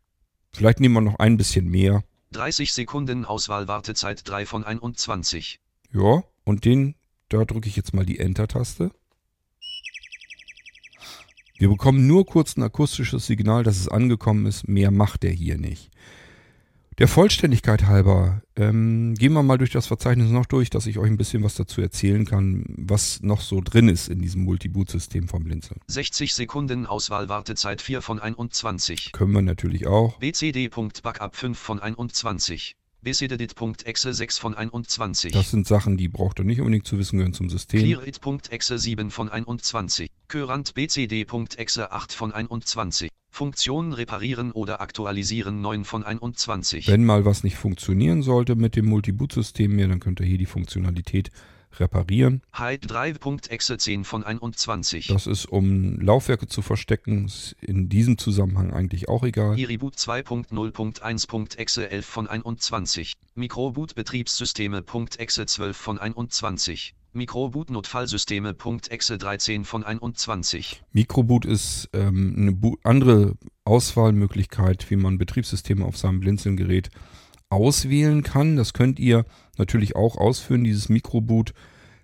[0.51, 2.03] Vielleicht nehmen wir noch ein bisschen mehr.
[2.33, 5.61] 30 Sekunden, Auswahlwartezeit 3 von 21.
[5.93, 6.95] Ja, und den,
[7.29, 8.91] da drücke ich jetzt mal die Enter-Taste.
[11.59, 14.69] Wir bekommen nur kurz ein akustisches Signal, dass es angekommen ist.
[14.69, 15.91] Mehr macht er hier nicht.
[16.99, 21.09] Der Vollständigkeit halber ähm, gehen wir mal durch das Verzeichnis noch durch, dass ich euch
[21.09, 25.45] ein bisschen was dazu erzählen kann, was noch so drin ist in diesem Multiboot-System vom
[25.45, 25.81] Blinzeln.
[25.87, 29.13] 60 Sekunden Auswahlwartezeit 4 von 21.
[29.13, 30.19] Können wir natürlich auch.
[30.19, 32.75] bcd.backup 5 von 21.
[33.03, 35.33] bcdit.exe 6 von 21.
[35.33, 37.79] Das sind Sachen, die braucht ihr nicht unbedingt zu wissen, gehören zum System.
[37.79, 40.11] clearit.exe 7 von 21.
[40.27, 43.09] current bcd.exe 8 von 21.
[43.39, 46.89] Funktion reparieren oder aktualisieren 9 von 21.
[46.89, 50.45] Wenn mal was nicht funktionieren sollte mit dem Multiboot-System mehr, dann könnt ihr hier die
[50.45, 51.31] Funktionalität
[51.79, 52.43] reparieren.
[52.53, 55.07] Hide Drive.exe 10 von 21.
[55.07, 59.57] Das ist, um Laufwerke zu verstecken, ist in diesem Zusammenhang eigentlich auch egal.
[59.57, 63.13] Iriboot 2.0.1.exe 11 von 21.
[63.37, 66.97] Mikroboot Betriebssysteme.exe 12 von 21.
[67.19, 70.83] Mikroboot Notfallsysteme.exe 13 von 21.
[70.93, 76.89] Mikroboot ist ähm, eine Bo andere Auswahlmöglichkeit, wie man Betriebssysteme auf seinem Blinzeln-Gerät
[77.51, 78.57] auswählen kann.
[78.57, 79.25] Das könnt ihr
[79.59, 81.53] natürlich auch ausführen, dieses Mikroboot.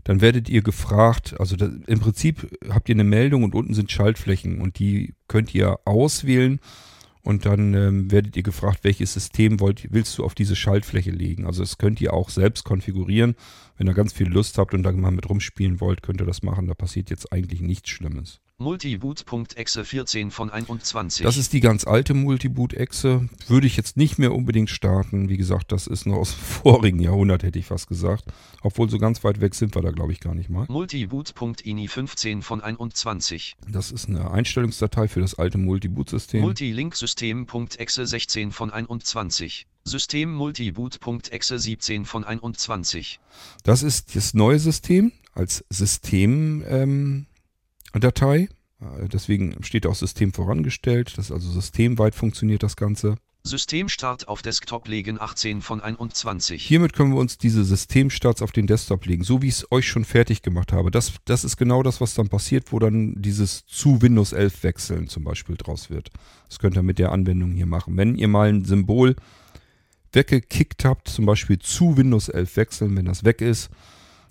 [0.03, 3.91] Dann werdet ihr gefragt, also da, im Prinzip habt ihr eine Meldung und unten sind
[3.91, 6.61] Schaltflächen und die könnt ihr auswählen
[7.25, 11.47] und dann ähm, werdet ihr gefragt, welches System wollt, willst du auf diese Schaltfläche legen.
[11.47, 13.35] Also das könnt ihr auch selbst konfigurieren.
[13.79, 16.43] Wenn ihr ganz viel Lust habt und da mal mit rumspielen wollt, könnt ihr das
[16.43, 16.67] machen.
[16.67, 18.41] Da passiert jetzt eigentlich nichts Schlimmes.
[18.65, 21.23] Multiboot.exe 14 von 21.
[21.23, 23.29] Das ist die ganz alte Multiboot-Exe.
[23.47, 25.29] Würde ich jetzt nicht mehr unbedingt starten.
[25.29, 28.25] Wie gesagt, das ist noch aus dem vorigen Jahrhundert, hätte ich fast gesagt.
[28.63, 30.65] Obwohl so ganz weit weg sind wir da, glaube ich, gar nicht mal.
[30.69, 33.55] Multiboot.ini 15 von 21.
[33.69, 36.41] Das ist eine Einstellungsdatei für das alte Multiboot-System.
[36.41, 39.67] MultilinkSystem.exe 16 von 21.
[39.85, 43.21] System Multiboot.exe 17 von 21.
[43.63, 46.65] Das ist das neue System als System.
[46.67, 47.27] Ähm,
[48.01, 48.49] Datei.
[48.81, 51.17] Äh, Deswegen steht auch System vorangestellt.
[51.17, 53.17] Das ist also systemweit funktioniert das Ganze.
[53.47, 56.63] Systemstart auf Desktop legen 18 von 21.
[56.65, 59.87] Hiermit können wir uns diese Systemstarts auf den Desktop legen, so wie ich es euch
[59.87, 60.91] schon fertig gemacht habe.
[60.91, 65.09] Das, das ist genau das, was dann passiert, wo dann dieses zu Windows 11 wechseln
[65.09, 66.11] zum Beispiel draus wird.
[66.49, 67.99] Das könnt ihr mit der Anwendung hier machen.
[67.99, 69.15] Wenn ihr mal ein Symbol
[70.15, 73.69] weggekickt habt, zum Beispiel zu Windows 11 wechseln, wenn das weg ist,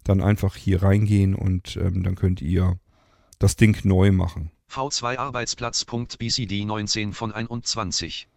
[0.03, 2.79] dann einfach hier reingehen und ähm, dann könnt ihr
[3.43, 4.51] das Ding neu machen.
[4.71, 8.29] V2 Arbeitsplatz.bcd 19 von 21.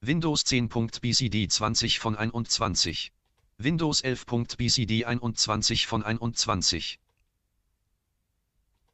[0.00, 3.12] Windows 10.bcd 20 von 21.
[3.58, 6.98] Windows 11.bcd 21 von 21.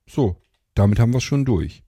[0.09, 0.37] So,
[0.75, 1.85] damit haben wir es schon durch.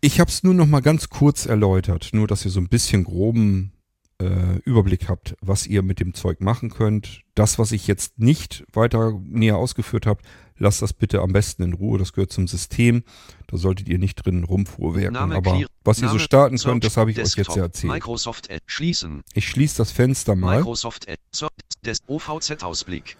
[0.00, 3.04] Ich habe es nur noch mal ganz kurz erläutert, nur dass ihr so ein bisschen
[3.04, 3.72] groben
[4.20, 7.22] äh, Überblick habt, was ihr mit dem Zeug machen könnt.
[7.34, 10.22] Das, was ich jetzt nicht weiter näher ausgeführt habe,
[10.56, 11.98] lasst das bitte am besten in Ruhe.
[11.98, 13.04] Das gehört zum System.
[13.46, 15.14] Da solltet ihr nicht drin rumfuhrwerken.
[15.14, 17.56] Name Aber clear- was ihr so Name starten könnt, das habe ich euch jetzt Desktop.
[17.56, 17.92] ja erzählt.
[17.92, 19.22] Microsoft Edge schließen.
[19.34, 21.52] Ich schließe das Fenster mal Microsoft Search
[21.84, 23.16] des OVZ Ausblick.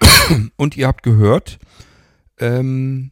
[0.56, 1.58] und ihr habt gehört,
[2.38, 3.10] ähm,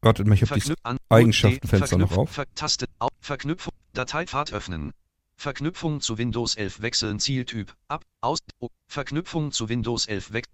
[0.00, 0.74] wartet mal, ich habe die
[1.08, 2.40] Eigenschaftenfenster noch auf.
[2.54, 2.86] Taste
[3.20, 4.92] Verknüpfung Dateipfad öffnen.
[5.40, 10.46] Verknüpfung zu Windows 11 wechseln Zieltyp ab aus O- Verknüpfung zu Windows 11 weg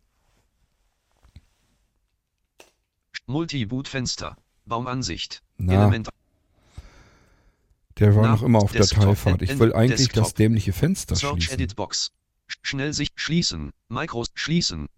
[3.27, 5.73] Multiboot Fenster Baumansicht Na.
[5.73, 6.11] Element
[7.99, 9.40] Der war Na, noch immer auf Dateifahrt.
[9.40, 10.25] Ich will eigentlich Desktop.
[10.25, 11.55] das dämliche Fenster Search schließen.
[11.55, 12.12] Edit Box
[12.51, 14.88] Sch- Schnellsicht schließen Micros schließen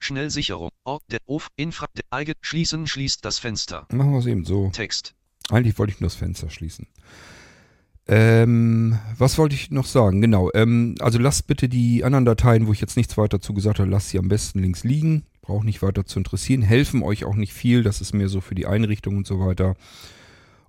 [0.00, 4.44] Schnellsicherung Ort der Of Infra der Eigen schließen schließt das Fenster Machen wir es eben
[4.44, 4.70] so.
[4.70, 5.14] Text
[5.50, 6.88] Eigentlich wollte ich nur das Fenster schließen.
[8.08, 10.22] Ähm, was wollte ich noch sagen?
[10.22, 10.50] Genau.
[10.54, 13.90] Ähm, also lasst bitte die anderen Dateien, wo ich jetzt nichts weiter zu gesagt habe,
[13.90, 15.24] lasst sie am besten links liegen.
[15.42, 16.62] Braucht nicht weiter zu interessieren.
[16.62, 17.82] Helfen euch auch nicht viel.
[17.82, 19.76] Das ist mehr so für die Einrichtung und so weiter.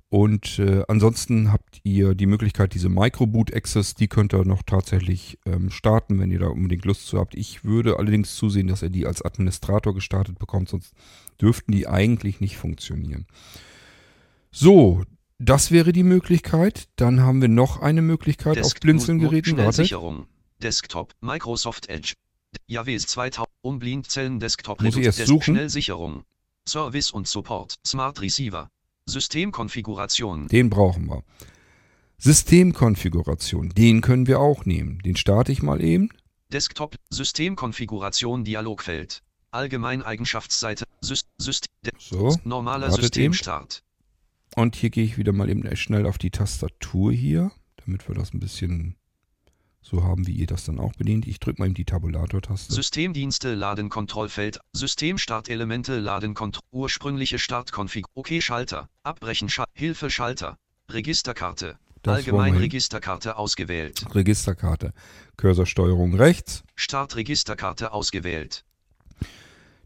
[0.09, 5.37] Und äh, ansonsten habt ihr die Möglichkeit, diese Microboot Access, die könnt ihr noch tatsächlich
[5.45, 7.35] ähm, starten, wenn ihr da unbedingt Lust zu habt.
[7.35, 10.93] Ich würde allerdings zusehen, dass ihr die als Administrator gestartet bekommt, sonst
[11.39, 13.27] dürften die eigentlich nicht funktionieren.
[14.51, 15.03] So,
[15.39, 16.87] das wäre die Möglichkeit.
[16.95, 19.51] Dann haben wir noch eine Möglichkeit auf Desk- Blinzeln-Geräten.
[19.57, 19.73] Wartet.
[19.75, 20.27] Schnellsicherung.
[20.61, 22.13] Desktop, Microsoft Edge.
[22.67, 25.55] JAWS 2000, um Blindzellen Desktop Muss ich erst suchen?
[25.55, 26.23] Schnellsicherung.
[26.67, 28.69] Service und Support, Smart Receiver.
[29.07, 30.47] Systemkonfiguration.
[30.47, 31.23] Den brauchen wir.
[32.17, 34.99] Systemkonfiguration, den können wir auch nehmen.
[34.99, 36.09] Den starte ich mal eben.
[36.51, 39.21] Desktop, Systemkonfiguration Dialogfeld.
[39.51, 43.83] Allgemeineigenschaftsseite, Syst, Syst, de, So, normaler Systemstart.
[44.59, 48.33] Und hier gehe ich wieder mal eben schnell auf die Tastatur hier, damit wir das
[48.33, 48.95] ein bisschen
[49.81, 51.25] so haben, wie ihr das dann auch bedient.
[51.25, 52.73] Ich drücke mal eben die Tabulator-Taste.
[52.73, 60.57] Systemdienste Laden Kontrollfeld, Systemstartelemente Laden Kontroll, ursprüngliche Startkonfig, OK Schalter, Abbrechen Schal Hilfe Schalter,
[60.89, 62.55] Registerkarte, Das Allgemein.
[62.55, 64.05] Registerkarte ausgewählt.
[64.13, 64.93] Registerkarte.
[65.37, 66.63] Cursorsteuerung rechts.
[66.75, 68.65] Start Registerkarte ausgewählt.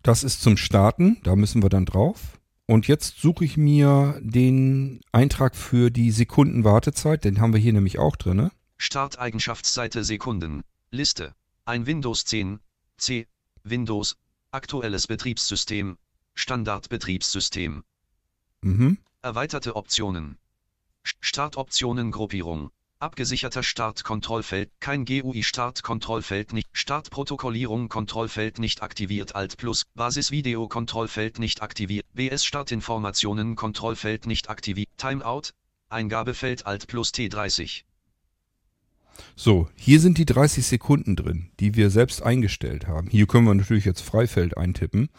[0.02, 2.40] Das ist zum Starten, da müssen wir dann drauf.
[2.65, 7.99] Und jetzt suche ich mir den Eintrag für die Sekundenwartezeit, den haben wir hier nämlich
[7.99, 8.52] auch drin.
[8.78, 10.63] Start Eigenschaftsseite Sekunden.
[10.89, 11.36] Liste.
[11.65, 12.60] Ein Windows 10,
[12.97, 13.28] C,
[13.63, 14.17] Windows,
[14.52, 15.97] aktuelles Betriebssystem,
[16.36, 17.84] Standardbetriebssystem.
[18.62, 18.97] Mhm.
[19.21, 20.38] Erweiterte Optionen.
[21.04, 22.71] Startoptionen Gruppierung.
[23.04, 31.62] Abgesicherter Startkontrollfeld, kein GUI Startkontrollfeld nicht, Startprotokollierung Kontrollfeld nicht aktiviert Alt plus, Basisvideo Kontrollfeld nicht
[31.62, 35.50] aktiviert, BS Startinformationen Kontrollfeld nicht aktiviert, Timeout,
[35.89, 37.84] Eingabefeld Alt plus T30.
[39.36, 43.10] So, hier sind die 30 Sekunden drin, die wir selbst eingestellt haben.
[43.10, 45.10] Hier können wir natürlich jetzt Freifeld eintippen.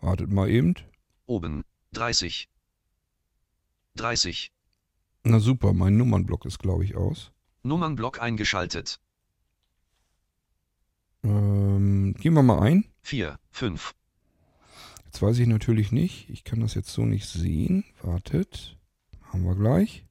[0.00, 0.76] Wartet mal eben.
[1.26, 2.48] Oben, 30.
[3.96, 4.52] 30.
[5.24, 7.30] Na super, mein Nummernblock ist glaube ich aus.
[7.62, 8.98] Nummernblock eingeschaltet.
[11.22, 12.84] Ähm, gehen wir mal ein.
[13.02, 13.94] 4, 5.
[15.04, 16.28] Jetzt weiß ich natürlich nicht.
[16.30, 17.84] Ich kann das jetzt so nicht sehen.
[18.02, 18.76] Wartet.
[19.32, 20.04] Haben wir gleich.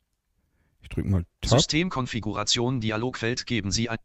[0.82, 1.60] Ich drücke mal Tab.
[1.60, 3.98] Systemkonfiguration Dialogfeld geben Sie ein.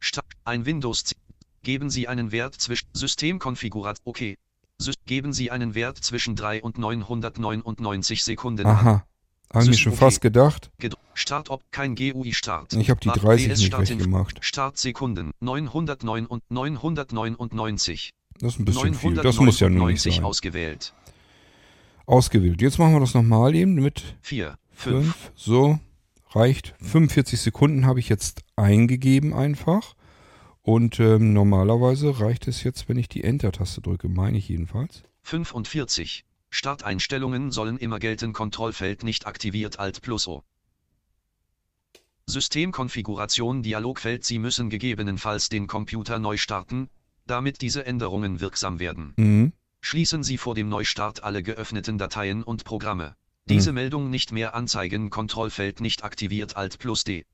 [0.00, 1.18] Start ein Windows 10.
[1.62, 4.02] Geben Sie einen Wert zwischen Systemkonfiguration.
[4.04, 4.36] Okay.
[5.06, 8.66] Geben Sie einen Wert zwischen 3 und 999 Sekunden.
[8.66, 9.04] Aha.
[9.52, 10.70] Habe ich mir Sys- schon fast gedacht.
[11.14, 12.72] Start ob kein GUI Start.
[12.72, 14.38] Ich habe die Wart- 30 BS nicht Start recht gemacht.
[14.40, 18.10] Startsekunden 909 und 999.
[18.40, 19.14] Das ist ein bisschen viel.
[19.14, 20.24] Das muss ja nur nicht 999 sein.
[20.24, 20.92] ausgewählt.
[22.06, 22.60] Ausgewählt.
[22.60, 25.04] Jetzt machen wir das nochmal eben mit 4, 5.
[25.04, 25.32] 5.
[25.36, 25.78] So,
[26.32, 26.74] reicht.
[26.80, 29.94] 45 Sekunden habe ich jetzt eingegeben einfach.
[30.64, 35.02] Und ähm, normalerweise reicht es jetzt, wenn ich die Enter-Taste drücke, meine ich jedenfalls.
[35.22, 36.24] 45.
[36.48, 38.32] Starteinstellungen sollen immer gelten.
[38.32, 39.78] Kontrollfeld nicht aktiviert.
[39.78, 40.42] Alt plus O.
[42.24, 44.24] Systemkonfiguration Dialogfeld.
[44.24, 46.88] Sie müssen gegebenenfalls den Computer neu starten,
[47.26, 49.12] damit diese Änderungen wirksam werden.
[49.16, 49.52] Mhm.
[49.82, 53.16] Schließen Sie vor dem Neustart alle geöffneten Dateien und Programme.
[53.46, 55.10] Diese Meldung nicht mehr anzeigen.
[55.10, 56.56] Kontrollfeld nicht aktiviert.
[56.56, 57.26] Alt plus D.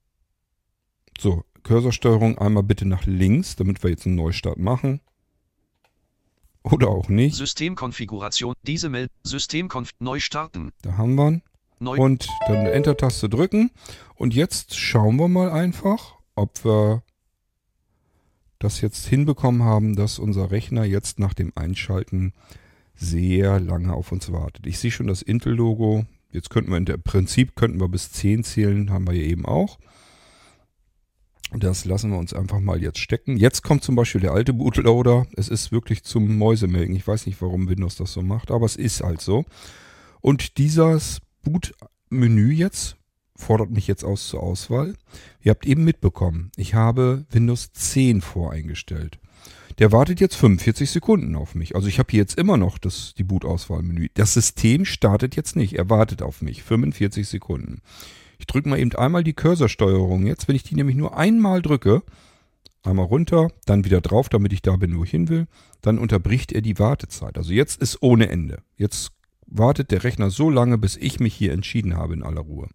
[1.20, 5.02] So, Cursorsteuerung einmal bitte nach links, damit wir jetzt einen Neustart machen.
[6.62, 7.37] Oder auch nicht.
[7.37, 8.54] Systemkonfiguration.
[8.62, 9.14] Diese Meldung.
[9.24, 9.90] Systemkonf.
[9.98, 10.72] Neu starten.
[10.80, 11.42] Da haben wir ihn.
[11.78, 11.98] Neu.
[11.98, 13.70] Und dann Enter-Taste drücken.
[14.14, 17.02] Und jetzt schauen wir mal einfach, ob wir
[18.59, 22.33] das jetzt hinbekommen haben, dass unser Rechner jetzt nach dem Einschalten
[22.94, 24.66] sehr lange auf uns wartet.
[24.66, 26.06] Ich sehe schon das Intel-Logo.
[26.33, 29.78] Jetzt könnten wir im Prinzip könnten wir bis 10 zählen, haben wir hier eben auch.
[31.53, 33.37] Das lassen wir uns einfach mal jetzt stecken.
[33.37, 35.27] Jetzt kommt zum Beispiel der alte Bootloader.
[35.37, 36.95] Es ist wirklich zum Mäusemelken.
[36.95, 39.45] Ich weiß nicht, warum Windows das so macht, aber es ist halt so.
[40.21, 42.97] Und dieses Boot-Menü jetzt
[43.35, 44.95] fordert mich jetzt aus zur Auswahl.
[45.43, 49.19] Ihr habt eben mitbekommen, ich habe Windows 10 voreingestellt.
[49.79, 51.75] Der wartet jetzt 45 Sekunden auf mich.
[51.75, 54.09] Also ich habe hier jetzt immer noch das, die Boot-Auswahlmenü.
[54.13, 55.73] Das System startet jetzt nicht.
[55.73, 56.63] Er wartet auf mich.
[56.63, 57.81] 45 Sekunden.
[58.40, 60.48] Ich drücke mal eben einmal die Cursorsteuerung jetzt.
[60.48, 62.03] Wenn ich die nämlich nur einmal drücke,
[62.83, 65.46] einmal runter, dann wieder drauf, damit ich da bin, wo ich hin will,
[65.83, 67.37] dann unterbricht er die Wartezeit.
[67.37, 68.62] Also jetzt ist ohne Ende.
[68.76, 69.12] Jetzt
[69.46, 72.68] wartet der Rechner so lange, bis ich mich hier entschieden habe in aller Ruhe.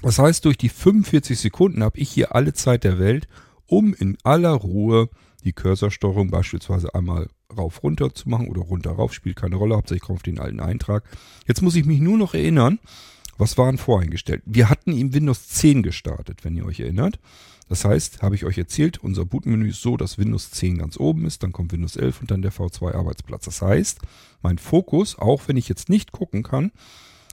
[0.00, 3.28] Das heißt, durch die 45 Sekunden habe ich hier alle Zeit der Welt,
[3.66, 5.10] um in aller Ruhe
[5.44, 10.02] die Cursorsteuerung beispielsweise einmal rauf runter zu machen oder runter rauf, spielt keine Rolle, hauptsächlich
[10.02, 11.04] kommt auf den alten Eintrag.
[11.46, 12.78] Jetzt muss ich mich nur noch erinnern,
[13.38, 14.42] was waren voreingestellt?
[14.44, 17.18] Wir hatten ihm Windows 10 gestartet, wenn ihr euch erinnert.
[17.68, 21.24] Das heißt, habe ich euch erzählt, unser Bootmenü ist so, dass Windows 10 ganz oben
[21.24, 23.46] ist, dann kommt Windows 11 und dann der V2 Arbeitsplatz.
[23.46, 24.00] Das heißt,
[24.42, 26.70] mein Fokus, auch wenn ich jetzt nicht gucken kann,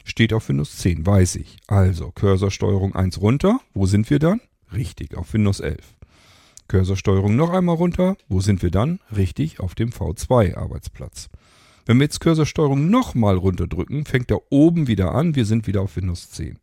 [0.05, 1.57] steht auf Windows 10, weiß ich.
[1.67, 4.39] Also Cursorsteuerung 1 runter, wo sind wir dann?
[4.73, 5.77] Richtig, auf Windows 11.
[6.69, 8.99] Cursorsteuerung noch einmal runter, wo sind wir dann?
[9.15, 11.29] Richtig, auf dem V2 Arbeitsplatz.
[11.89, 15.95] Wenn wir jetzt Cursorsteuerung nochmal runterdrücken, fängt er oben wieder an, wir sind wieder auf
[15.95, 16.59] Windows 10.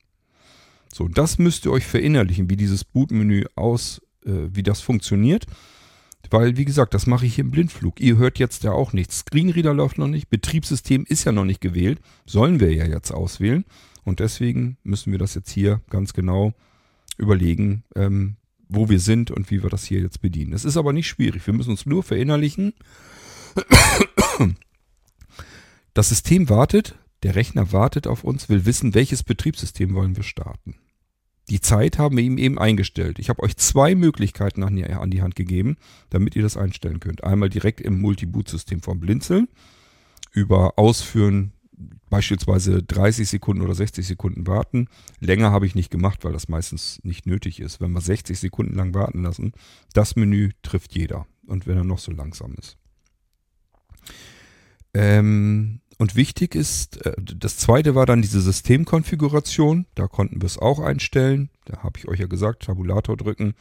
[0.95, 5.47] So, das müsst ihr euch verinnerlichen, wie dieses Bootmenü aus, äh, wie das funktioniert.
[6.31, 8.01] Weil, wie gesagt, das mache ich hier im Blindflug.
[8.01, 9.19] Ihr hört jetzt ja auch nichts.
[9.19, 11.99] Screenreader läuft noch nicht, Betriebssystem ist ja noch nicht gewählt.
[12.25, 13.65] Sollen wir ja jetzt auswählen.
[14.05, 16.53] Und deswegen müssen wir das jetzt hier ganz genau
[17.19, 18.37] überlegen, ähm,
[18.69, 20.53] wo wir sind und wie wir das hier jetzt bedienen.
[20.53, 21.45] Es ist aber nicht schwierig.
[21.49, 22.75] Wir müssen uns nur verinnerlichen.
[25.97, 30.77] Das System wartet, der Rechner wartet auf uns, will wissen, welches Betriebssystem wollen wir starten.
[31.49, 33.19] Die Zeit haben wir ihm eben eingestellt.
[33.19, 35.79] Ich habe euch zwei Möglichkeiten an die, an die Hand gegeben,
[36.11, 37.25] damit ihr das einstellen könnt.
[37.25, 39.49] Einmal direkt im Multiboot-System vom Blinzeln
[40.33, 41.55] über Ausführen
[42.11, 44.89] beispielsweise 30 Sekunden oder 60 Sekunden warten.
[45.21, 47.81] Länger habe ich nicht gemacht, weil das meistens nicht nötig ist.
[47.81, 49.53] Wenn wir 60 Sekunden lang warten lassen,
[49.95, 51.27] das Menü trifft jeder.
[51.47, 52.77] Und wenn er noch so langsam ist.
[54.93, 59.87] Ähm, und wichtig ist, äh, das zweite war dann diese Systemkonfiguration.
[59.95, 61.49] Da konnten wir es auch einstellen.
[61.65, 63.55] Da habe ich euch ja gesagt, Tabulator drücken,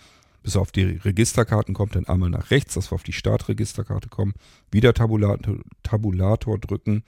[0.44, 4.34] bis auf die Registerkarten kommt, dann einmal nach rechts, dass wir auf die Startregisterkarte kommen.
[4.70, 7.04] Wieder Tabulator, Tabulator drücken,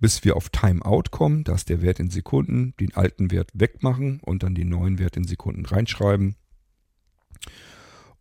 [0.00, 1.44] bis wir auf Timeout kommen.
[1.44, 5.16] Da ist der Wert in Sekunden, den alten Wert wegmachen und dann den neuen Wert
[5.16, 6.36] in Sekunden reinschreiben.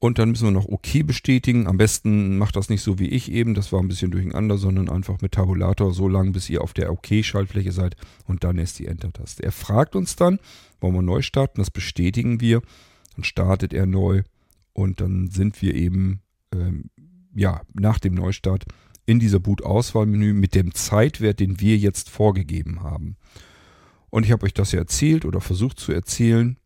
[0.04, 1.66] Und dann müssen wir noch OK bestätigen.
[1.66, 4.89] Am besten macht das nicht so wie ich eben, das war ein bisschen durcheinander, sondern
[4.89, 7.95] einfach mit Tabulator so lange, bis ihr auf der OK-Schaltfläche seid
[8.26, 9.43] und dann erst die Enter-Taste.
[9.43, 10.39] Er fragt uns dann,
[10.82, 12.62] wollen wir neu starten, das bestätigen wir.
[13.16, 14.24] Dann startet er neu
[14.74, 16.20] und dann sind wir eben
[16.54, 16.89] ähm,
[17.34, 18.66] ja, nach dem Neustart
[19.06, 23.16] in dieser Boot-Auswahlmenü mit dem Zeitwert, den wir jetzt vorgegeben haben.
[24.10, 26.58] Und ich habe euch das ja erzählt oder versucht zu erzählen.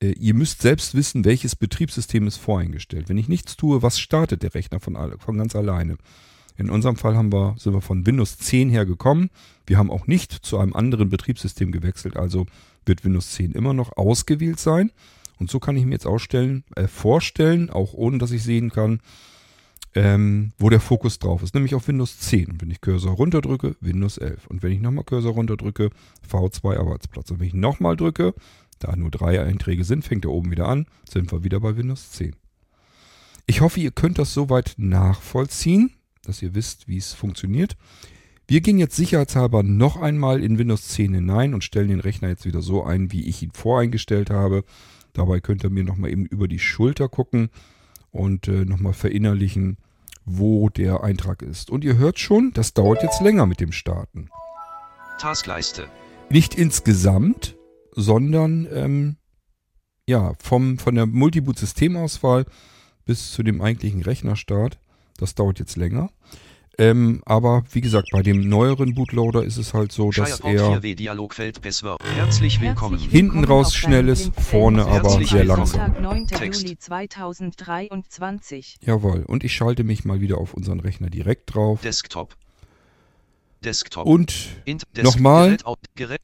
[0.00, 3.08] Äh, ihr müsst selbst wissen, welches Betriebssystem ist voreingestellt.
[3.08, 5.96] Wenn ich nichts tue, was startet der Rechner von, von ganz alleine?
[6.58, 9.30] In unserem Fall haben wir, sind wir von Windows 10 her gekommen.
[9.66, 12.46] Wir haben auch nicht zu einem anderen Betriebssystem gewechselt, also
[12.86, 14.90] wird Windows 10 immer noch ausgewählt sein.
[15.38, 19.00] Und so kann ich mir jetzt ausstellen, äh, vorstellen, auch ohne dass ich sehen kann,
[19.94, 22.52] ähm, wo der Fokus drauf ist, nämlich auf Windows 10.
[22.52, 24.46] Und wenn ich Cursor runterdrücke, Windows 11.
[24.46, 25.90] Und wenn ich nochmal Cursor runterdrücke,
[26.30, 27.30] V2 Arbeitsplatz.
[27.30, 28.34] Und wenn ich nochmal drücke,
[28.78, 32.10] da nur drei Einträge sind, fängt er oben wieder an, sind wir wieder bei Windows
[32.12, 32.34] 10.
[33.46, 35.92] Ich hoffe, ihr könnt das soweit nachvollziehen,
[36.24, 37.76] dass ihr wisst, wie es funktioniert.
[38.48, 42.44] Wir gehen jetzt sicherheitshalber noch einmal in Windows 10 hinein und stellen den Rechner jetzt
[42.44, 44.64] wieder so ein, wie ich ihn voreingestellt habe.
[45.12, 47.50] Dabei könnt ihr mir nochmal eben über die Schulter gucken
[48.10, 49.78] und äh, nochmal verinnerlichen,
[50.24, 51.70] wo der Eintrag ist.
[51.70, 54.28] Und ihr hört schon, das dauert jetzt länger mit dem Starten.
[55.18, 55.88] Taskleiste.
[56.28, 57.55] Nicht insgesamt,
[57.96, 59.16] sondern ähm,
[60.06, 62.44] ja, vom, von der Multiboot-Systemauswahl
[63.04, 64.78] bis zu dem eigentlichen Rechnerstart.
[65.16, 66.10] Das dauert jetzt länger.
[66.78, 70.82] Ähm, aber wie gesagt, bei dem neueren Bootloader ist es halt so, dass er
[72.16, 72.98] Herzlich willkommen.
[72.98, 75.94] hinten raus schnell ist, vorne aber sehr langsam.
[78.82, 81.80] Jawohl, und ich schalte mich mal wieder auf unseren Rechner direkt drauf.
[81.80, 82.36] Desktop.
[83.64, 84.06] Desktop.
[84.06, 84.48] Und
[85.02, 85.56] nochmal
[85.94, 86.20] Gerät,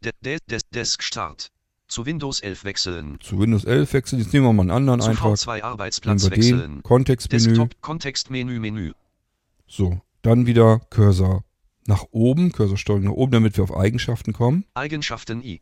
[1.92, 3.18] Zu Windows 11 wechseln.
[3.20, 4.18] zu Windows 11 wechseln.
[4.18, 5.34] Jetzt nehmen wir mal einen anderen Zu Eintrag.
[5.34, 6.82] V2 Nehmen Arbeitsplatz wechseln.
[6.82, 7.44] Kontextmenü.
[7.44, 8.92] Desktop Kontextmenü Menü.
[9.66, 11.44] So, dann wieder Cursor
[11.86, 14.64] nach oben, Cursorsteuerung nach oben, damit wir auf Eigenschaften kommen.
[14.72, 15.60] Eigenschaften I.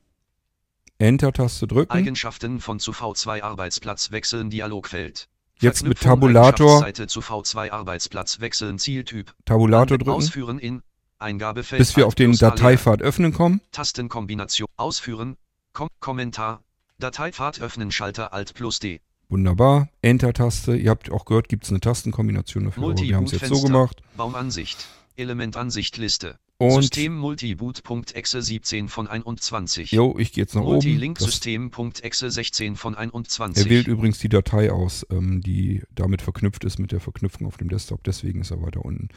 [0.98, 1.90] Enter-Taste drücken.
[1.90, 5.28] Eigenschaften von zu V2 Arbeitsplatz wechseln Dialogfeld.
[5.58, 6.84] Jetzt mit Tabulator.
[6.84, 9.34] Eigenschaftsseite zu V2 Arbeitsplatz wechseln Zieltyp.
[9.46, 10.82] Tabulator drücken, Ausführen in
[11.18, 11.80] Eingabefeld.
[11.80, 12.36] bis wir auf den.
[12.36, 13.60] Dateipfad öffnen kommen.
[13.72, 15.36] Tastenkombination ausführen.
[15.72, 16.62] Kom Kommentar.
[16.98, 19.00] Dateipfad öffnen Schalter Alt plus D.
[19.28, 19.88] Wunderbar.
[20.02, 20.76] Enter-Taste.
[20.76, 22.82] Ihr habt auch gehört, gibt es eine Tastenkombination dafür.
[22.84, 24.02] Aber wir haben es jetzt so gemacht.
[24.16, 24.86] Baumansicht.
[25.16, 26.38] Elementansicht Liste.
[26.58, 29.92] Und System Multiboot.exe 17 von 21.
[29.92, 30.72] jo, ich gehe jetzt nach oben.
[30.74, 33.64] Multilink-System.exe 16 von 21.
[33.64, 37.56] er wählt übrigens die Datei aus, ähm, die damit verknüpft ist mit der Verknüpfung auf
[37.56, 38.04] dem Desktop.
[38.04, 39.08] Deswegen ist er weiter unten.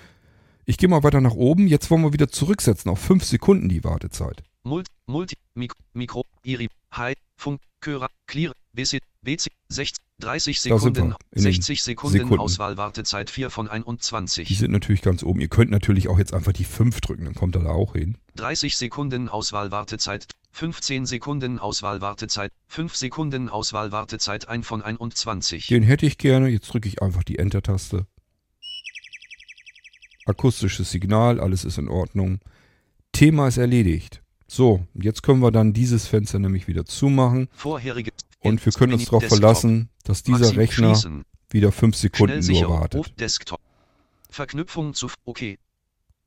[0.64, 1.68] Ich gehe mal weiter nach oben.
[1.68, 4.44] Jetzt wollen wir wieder zurücksetzen auf 5 Sekunden die Wartezeit.
[4.66, 10.96] Mult, Multi, Mik, Mikro, Iri, High, Funk, Körer, Clear, BC, BC, 60, 30 Da sind
[10.96, 12.40] Sekunden, wir, in den 60 Sekunden, Sekunden.
[12.40, 14.58] Auswahl, Wartezeit 4 von Die 21.
[14.58, 15.42] sind natürlich ganz oben.
[15.42, 18.18] Ihr könnt natürlich auch jetzt einfach die 5 drücken, dann kommt er da auch hin.
[18.36, 25.68] 30 Sekunden Auswahl, Wartezeit, 15 Sekunden Auswahl, Wartezeit, 5 Sekunden Auswahl, Wartezeit 1 von 21.
[25.68, 26.48] Den hätte ich gerne.
[26.48, 28.08] Jetzt drücke ich einfach die Enter-Taste.
[30.26, 32.40] Akustisches Signal, alles ist in Ordnung.
[33.12, 34.23] Thema ist erledigt.
[34.56, 37.50] So, jetzt können wir dann dieses Fenster nämlich wieder zumachen.
[37.54, 40.96] Vorherige Und wir können uns darauf verlassen, dass dieser Rechner
[41.50, 43.12] wieder 5 Sekunden nur wartet.
[44.30, 45.58] Verknüpfung zu OK.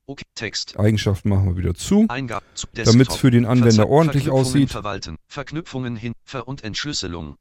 [0.07, 0.77] OK Text.
[0.77, 2.09] Eigenschaften machen wir wieder zu,
[2.55, 4.71] zu damit es für den Anwender Verze- ordentlich aussieht.
[4.71, 5.19] Verwalten.
[5.29, 7.37] Verknüpfungen hin Ver und Entschlüsselung.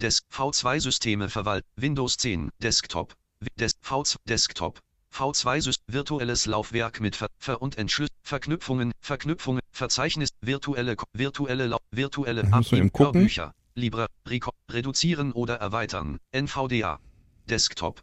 [0.00, 1.66] Des V2 Systeme verwalten.
[1.74, 3.16] Windows 10 Desktop.
[3.58, 4.78] Des V2 Desktop.
[5.12, 8.07] V2 Syst virtuelles Laufwerk mit Ver, Ver und Entschlüsselung.
[8.28, 12.90] Verknüpfungen, Verknüpfungen, Verzeichnis, virtuelle, virtuelle, virtuelle gucken.
[12.94, 17.00] Hörbücher, Libre, Reco reduzieren oder erweitern, NVDA,
[17.48, 18.02] Desktop.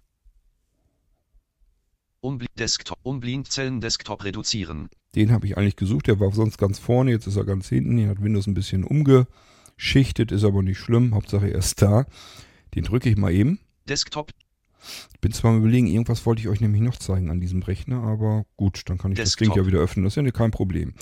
[2.21, 4.89] Umbli Desktop, Umblindzellen Desktop reduzieren.
[5.13, 7.95] Den habe ich eigentlich gesucht, der war sonst ganz vorne, jetzt ist er ganz hinten.
[7.95, 12.07] Den hat Windows ein bisschen umgeschichtet, ist aber nicht schlimm, Hauptsache er ist da.
[12.73, 13.59] Den drücke ich mal eben.
[13.87, 14.31] Desktop,
[15.13, 18.03] Ich bin zwar am überlegen, irgendwas wollte ich euch nämlich noch zeigen an diesem Rechner,
[18.03, 19.53] aber gut, dann kann ich das Desktop.
[19.55, 20.03] Ding ja wieder öffnen.
[20.03, 20.93] Das ist ja kein Problem.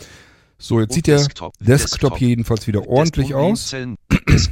[0.58, 2.18] So, jetzt Und sieht der Desktop, Desktop, Desktop.
[2.22, 3.76] jedenfalls wieder ordentlich Des- aus.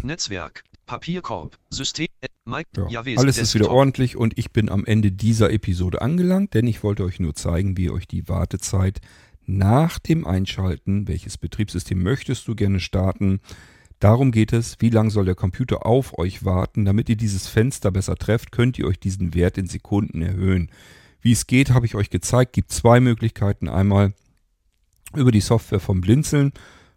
[0.04, 2.08] Netzwerk, Papierkorb, System,
[2.46, 3.70] Mic, Ja, alles ist wieder Desktop.
[3.78, 7.78] ordentlich und ich bin am Ende dieser Episode angelangt, denn ich wollte euch nur zeigen,
[7.78, 9.00] wie ihr euch die Wartezeit
[9.46, 13.40] nach dem Einschalten, welches Betriebssystem möchtest du gerne starten,
[14.02, 17.92] darum geht es, wie lange soll der Computer auf euch warten, damit ihr dieses Fenster
[17.92, 20.70] besser trefft, könnt ihr euch diesen Wert in Sekunden erhöhen.
[21.22, 23.70] Wie es geht, habe ich euch gezeigt, gibt zwei Möglichkeiten.
[23.70, 24.14] Einmal
[25.16, 26.52] über die Software vom Blinzeln,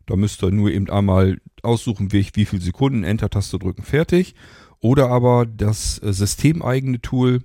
[0.06, 4.34] da müsst ihr nur eben einmal aussuchen, wie, wie viele Sekunden, Enter-Taste drücken, fertig.
[4.80, 7.42] Oder aber das äh, systemeigene Tool,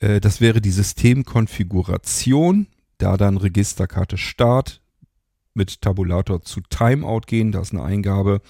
[0.00, 2.66] äh, das wäre die Systemkonfiguration,
[2.98, 4.82] da dann Registerkarte Start
[5.56, 8.40] mit Tabulator zu Timeout gehen, da ist eine Eingabe,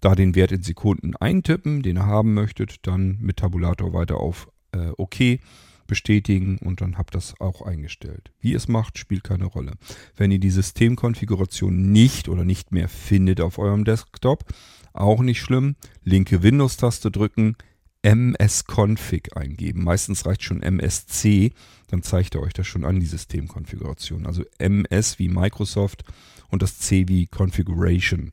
[0.00, 4.48] da den Wert in Sekunden eintippen, den ihr haben möchtet, dann mit Tabulator weiter auf
[4.72, 5.40] äh, OK
[5.86, 8.32] bestätigen und dann habt das auch eingestellt.
[8.40, 9.74] Wie ihr es macht, spielt keine Rolle.
[10.16, 14.44] Wenn ihr die Systemkonfiguration nicht oder nicht mehr findet auf eurem Desktop,
[14.92, 15.76] auch nicht schlimm.
[16.02, 17.56] Linke Windows-Taste drücken,
[18.02, 19.84] msconfig eingeben.
[19.84, 21.52] Meistens reicht schon msc,
[21.88, 24.26] dann zeigt er euch das schon an, die Systemkonfiguration.
[24.26, 26.04] Also ms wie Microsoft
[26.48, 28.32] und das c wie Configuration.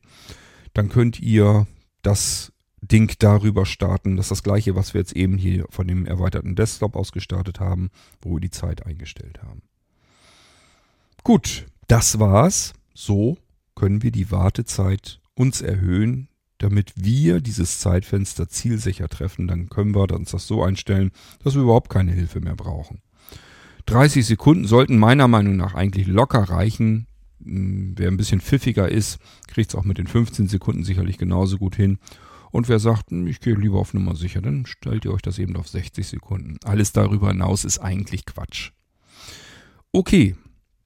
[0.72, 1.66] Dann könnt ihr
[2.02, 4.16] das Ding darüber starten.
[4.16, 7.60] Das ist das gleiche, was wir jetzt eben hier von dem erweiterten Desktop aus gestartet
[7.60, 7.90] haben,
[8.20, 9.62] wo wir die Zeit eingestellt haben.
[11.22, 12.74] Gut, das war's.
[12.92, 13.38] So
[13.74, 19.48] können wir die Wartezeit uns erhöhen, damit wir dieses Zeitfenster zielsicher treffen.
[19.48, 21.10] Dann können wir uns das so einstellen,
[21.42, 23.00] dass wir überhaupt keine Hilfe mehr brauchen.
[23.86, 27.06] 30 Sekunden sollten meiner Meinung nach eigentlich locker reichen.
[27.44, 31.58] Hm, Wer ein bisschen pfiffiger ist, kriegt es auch mit den 15 Sekunden sicherlich genauso
[31.58, 31.98] gut hin.
[32.50, 35.38] Und wer sagt, hm, ich gehe lieber auf Nummer sicher, dann stellt ihr euch das
[35.38, 36.58] eben auf 60 Sekunden.
[36.64, 38.70] Alles darüber hinaus ist eigentlich Quatsch.
[39.92, 40.36] Okay,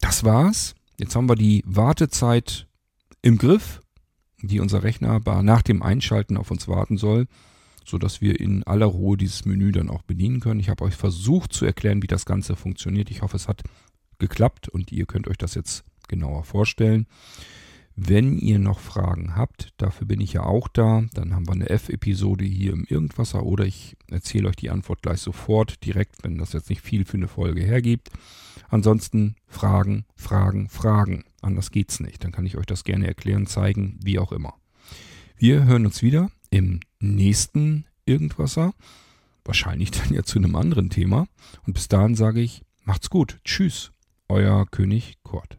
[0.01, 0.75] das war's.
[0.99, 2.67] Jetzt haben wir die Wartezeit
[3.23, 3.81] im Griff,
[4.43, 7.27] die unser Rechner nach dem Einschalten auf uns warten soll,
[7.85, 10.61] sodass wir in aller Ruhe dieses Menü dann auch bedienen können.
[10.61, 13.11] Ich habe euch versucht zu erklären, wie das Ganze funktioniert.
[13.11, 13.63] Ich hoffe, es hat
[14.19, 17.07] geklappt und ihr könnt euch das jetzt genauer vorstellen.
[18.01, 21.69] Wenn ihr noch Fragen habt, dafür bin ich ja auch da, dann haben wir eine
[21.69, 26.53] F-Episode hier im Irgendwasser oder ich erzähle euch die Antwort gleich sofort, direkt, wenn das
[26.53, 28.11] jetzt nicht viel für eine Folge hergibt.
[28.69, 31.25] Ansonsten Fragen, Fragen, Fragen.
[31.41, 32.23] Anders geht's nicht.
[32.23, 34.55] Dann kann ich euch das gerne erklären, zeigen, wie auch immer.
[35.37, 38.75] Wir hören uns wieder im nächsten Irgendwasser.
[39.45, 41.27] Wahrscheinlich dann ja zu einem anderen Thema.
[41.67, 43.39] Und bis dahin sage ich, macht's gut.
[43.45, 43.91] Tschüss.
[44.29, 45.59] Euer König Kurt.